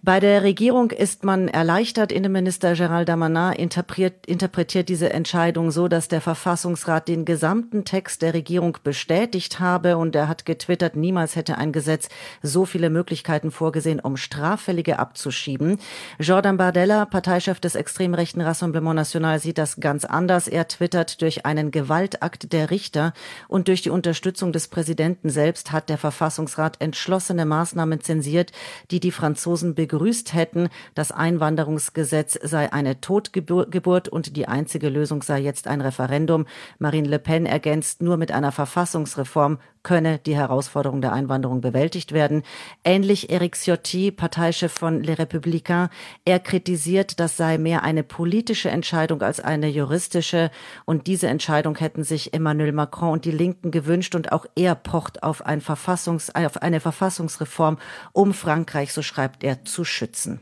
Bei 0.02 0.18
der 0.18 0.42
Regierung 0.42 0.92
ist 0.92 1.24
man 1.24 1.48
erleichtert. 1.48 2.10
Innenminister 2.10 2.72
Gerald 2.72 3.10
Damanin 3.10 3.52
interpretiert, 3.52 4.26
interpretiert 4.26 4.88
diese 4.88 5.12
Entscheidung 5.12 5.70
so, 5.70 5.88
dass 5.88 6.08
der 6.08 6.22
Verfassungsrat 6.22 7.06
den 7.06 7.26
gesamten 7.26 7.84
Text 7.84 8.22
der 8.22 8.32
Regierung 8.32 8.78
bestätigt 8.82 9.60
habe 9.60 9.98
und 9.98 10.16
er 10.16 10.26
hat 10.26 10.46
getwittert, 10.46 10.96
niemals 10.96 11.36
hätte 11.36 11.58
ein 11.58 11.72
Gesetz 11.72 12.08
so 12.40 12.64
viele 12.64 12.88
Möglichkeiten 12.88 13.50
vorgesehen, 13.50 14.00
um 14.00 14.16
Straffällige 14.16 14.98
abzuschieben. 14.98 15.78
Jordan 16.18 16.56
Bardella, 16.56 17.04
Parteichef 17.04 17.60
des 17.60 17.74
extrem 17.74 18.14
rechten 18.14 18.40
Rassemblement 18.40 18.96
National, 18.96 19.38
sieht 19.38 19.58
das 19.58 19.80
ganz 19.80 20.06
anders. 20.06 20.48
Er 20.48 20.66
twittert, 20.66 21.20
durch 21.20 21.44
einen 21.44 21.72
Gewaltakt 21.72 22.54
der 22.54 22.70
Richter 22.70 23.12
und 23.48 23.68
durch 23.68 23.82
die 23.82 23.90
Unterstützung 23.90 24.52
des 24.52 24.68
Präsidenten 24.68 25.28
selbst 25.28 25.72
hat 25.72 25.90
der 25.90 25.98
Verfassungsrat 25.98 26.80
entschlossene 26.80 27.44
Maßnahmen 27.44 28.00
zensiert, 28.00 28.52
die 28.90 29.00
die 29.00 29.12
Franzosen 29.12 29.74
begrüßt 29.90 30.34
hätten. 30.34 30.68
Das 30.94 31.10
Einwanderungsgesetz 31.10 32.38
sei 32.42 32.72
eine 32.72 33.00
Totgeburt 33.00 34.08
und 34.08 34.36
die 34.36 34.46
einzige 34.46 34.88
Lösung 34.88 35.22
sei 35.22 35.40
jetzt 35.40 35.66
ein 35.66 35.80
Referendum. 35.80 36.46
Marine 36.78 37.08
Le 37.08 37.18
Pen 37.18 37.44
ergänzt, 37.44 38.00
nur 38.00 38.16
mit 38.16 38.30
einer 38.30 38.52
Verfassungsreform 38.52 39.58
könne 39.82 40.18
die 40.18 40.36
Herausforderung 40.36 41.00
der 41.00 41.12
Einwanderung 41.12 41.60
bewältigt 41.60 42.12
werden. 42.12 42.42
Ähnlich 42.84 43.30
Eric 43.30 43.56
Ciotti, 43.56 44.10
Parteichef 44.10 44.72
von 44.72 45.02
Les 45.02 45.18
Républicains. 45.18 45.90
Er 46.24 46.38
kritisiert, 46.38 47.18
das 47.18 47.36
sei 47.36 47.58
mehr 47.58 47.82
eine 47.82 48.02
politische 48.02 48.70
Entscheidung 48.70 49.22
als 49.22 49.40
eine 49.40 49.68
juristische. 49.68 50.50
Und 50.84 51.06
diese 51.06 51.28
Entscheidung 51.28 51.76
hätten 51.76 52.04
sich 52.04 52.34
Emmanuel 52.34 52.72
Macron 52.72 53.12
und 53.12 53.24
die 53.24 53.30
Linken 53.30 53.70
gewünscht. 53.70 54.14
Und 54.14 54.32
auch 54.32 54.46
er 54.54 54.74
pocht 54.74 55.22
auf, 55.22 55.44
ein 55.46 55.60
Verfassungs, 55.60 56.34
auf 56.34 56.60
eine 56.60 56.80
Verfassungsreform, 56.80 57.78
um 58.12 58.34
Frankreich, 58.34 58.92
so 58.92 59.02
schreibt 59.02 59.44
er, 59.44 59.64
zu 59.64 59.79
schützen. 59.84 60.40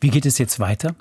Wie 0.00 0.10
geht 0.10 0.26
es 0.26 0.38
jetzt 0.38 0.60
weiter? 0.60 0.94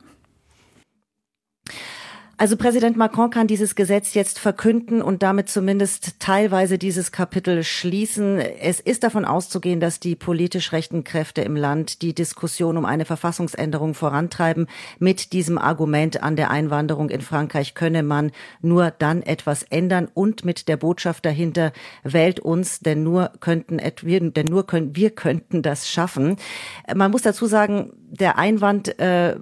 Also 2.39 2.55
Präsident 2.55 2.95
Macron 2.95 3.31
kann 3.31 3.47
dieses 3.47 3.75
Gesetz 3.75 4.13
jetzt 4.13 4.39
verkünden 4.39 5.01
und 5.01 5.23
damit 5.23 5.49
zumindest 5.49 6.21
teilweise 6.21 6.77
dieses 6.77 7.11
Kapitel 7.11 7.65
schließen. 7.65 8.39
Es 8.39 8.79
ist 8.79 9.03
davon 9.03 9.25
auszugehen, 9.25 9.81
dass 9.81 9.99
die 9.99 10.15
politisch 10.15 10.71
rechten 10.71 11.03
Kräfte 11.03 11.41
im 11.41 11.57
Land 11.57 12.01
die 12.01 12.15
Diskussion 12.15 12.77
um 12.77 12.85
eine 12.85 13.03
Verfassungsänderung 13.03 13.93
vorantreiben. 13.93 14.67
Mit 14.99 15.33
diesem 15.33 15.57
Argument 15.57 16.23
an 16.23 16.37
der 16.37 16.49
Einwanderung 16.49 17.09
in 17.09 17.19
Frankreich 17.19 17.73
könne 17.73 18.03
man 18.03 18.31
nur 18.61 18.89
dann 18.89 19.21
etwas 19.21 19.63
ändern 19.63 20.07
und 20.13 20.45
mit 20.45 20.69
der 20.69 20.77
Botschaft 20.77 21.25
dahinter 21.25 21.73
wählt 22.03 22.39
uns, 22.39 22.79
denn 22.79 23.03
nur 23.03 23.33
könnten 23.41 23.81
denn 24.33 24.45
nur 24.45 24.65
können 24.65 24.95
wir 24.95 25.09
könnten 25.09 25.61
das 25.61 25.89
schaffen. 25.89 26.37
Man 26.95 27.11
muss 27.11 27.23
dazu 27.23 27.47
sagen, 27.47 27.91
der 28.11 28.37
Einwand 28.37 28.99
äh, 28.99 29.35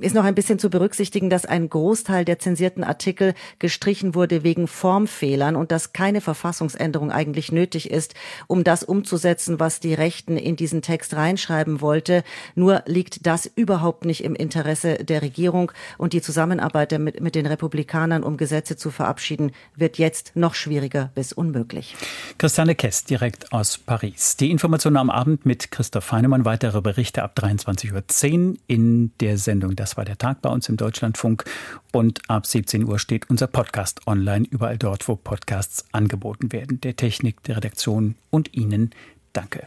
ist 0.00 0.14
noch 0.14 0.24
ein 0.24 0.34
bisschen 0.34 0.58
zu 0.58 0.70
berücksichtigen, 0.70 1.30
dass 1.30 1.46
ein 1.46 1.68
Großteil 1.68 2.24
der 2.24 2.38
zensierten 2.38 2.82
Artikel 2.82 3.34
gestrichen 3.58 4.14
wurde 4.14 4.42
wegen 4.42 4.66
Formfehlern 4.66 5.56
und 5.56 5.70
dass 5.70 5.92
keine 5.92 6.20
Verfassungsänderung 6.20 7.12
eigentlich 7.12 7.52
nötig 7.52 7.90
ist, 7.90 8.14
um 8.48 8.64
das 8.64 8.82
umzusetzen, 8.82 9.60
was 9.60 9.80
die 9.80 9.94
Rechten 9.94 10.36
in 10.36 10.56
diesen 10.56 10.82
Text 10.82 11.14
reinschreiben 11.14 11.80
wollte. 11.80 12.24
Nur 12.54 12.82
liegt 12.86 13.26
das 13.26 13.46
überhaupt 13.46 14.04
nicht 14.04 14.24
im 14.24 14.34
Interesse 14.34 15.04
der 15.04 15.22
Regierung 15.22 15.70
und 15.96 16.12
die 16.12 16.22
Zusammenarbeit 16.22 16.98
mit, 16.98 17.20
mit 17.20 17.34
den 17.34 17.46
Republikanern, 17.46 18.24
um 18.24 18.36
Gesetze 18.36 18.76
zu 18.76 18.90
verabschieden, 18.90 19.52
wird 19.76 19.98
jetzt 19.98 20.32
noch 20.34 20.54
schwieriger 20.54 21.10
bis 21.14 21.32
unmöglich. 21.32 21.94
Christiane 22.38 22.74
Kess 22.74 23.04
direkt 23.04 23.52
aus 23.52 23.78
Paris. 23.78 24.36
Die 24.36 24.50
Informationen 24.50 24.96
am 24.96 25.10
Abend 25.10 25.46
mit 25.46 25.70
Christoph 25.70 26.04
Feinemann. 26.04 26.44
Weitere 26.44 26.80
Berichte 26.80 27.22
ab 27.22 27.34
23.10 27.38 27.92
Uhr 27.92 28.07
in 28.66 29.12
der 29.20 29.38
Sendung 29.38 29.76
Das 29.76 29.96
war 29.96 30.04
der 30.04 30.18
Tag 30.18 30.42
bei 30.42 30.50
uns 30.50 30.68
im 30.68 30.76
Deutschlandfunk. 30.76 31.44
Und 31.92 32.20
ab 32.28 32.46
17 32.46 32.84
Uhr 32.84 32.98
steht 32.98 33.30
unser 33.30 33.46
Podcast 33.46 34.06
online, 34.06 34.46
überall 34.50 34.78
dort, 34.78 35.08
wo 35.08 35.16
Podcasts 35.16 35.84
angeboten 35.92 36.52
werden. 36.52 36.80
Der 36.80 36.96
Technik, 36.96 37.42
der 37.44 37.56
Redaktion 37.56 38.16
und 38.30 38.54
Ihnen 38.54 38.90
danke. 39.32 39.64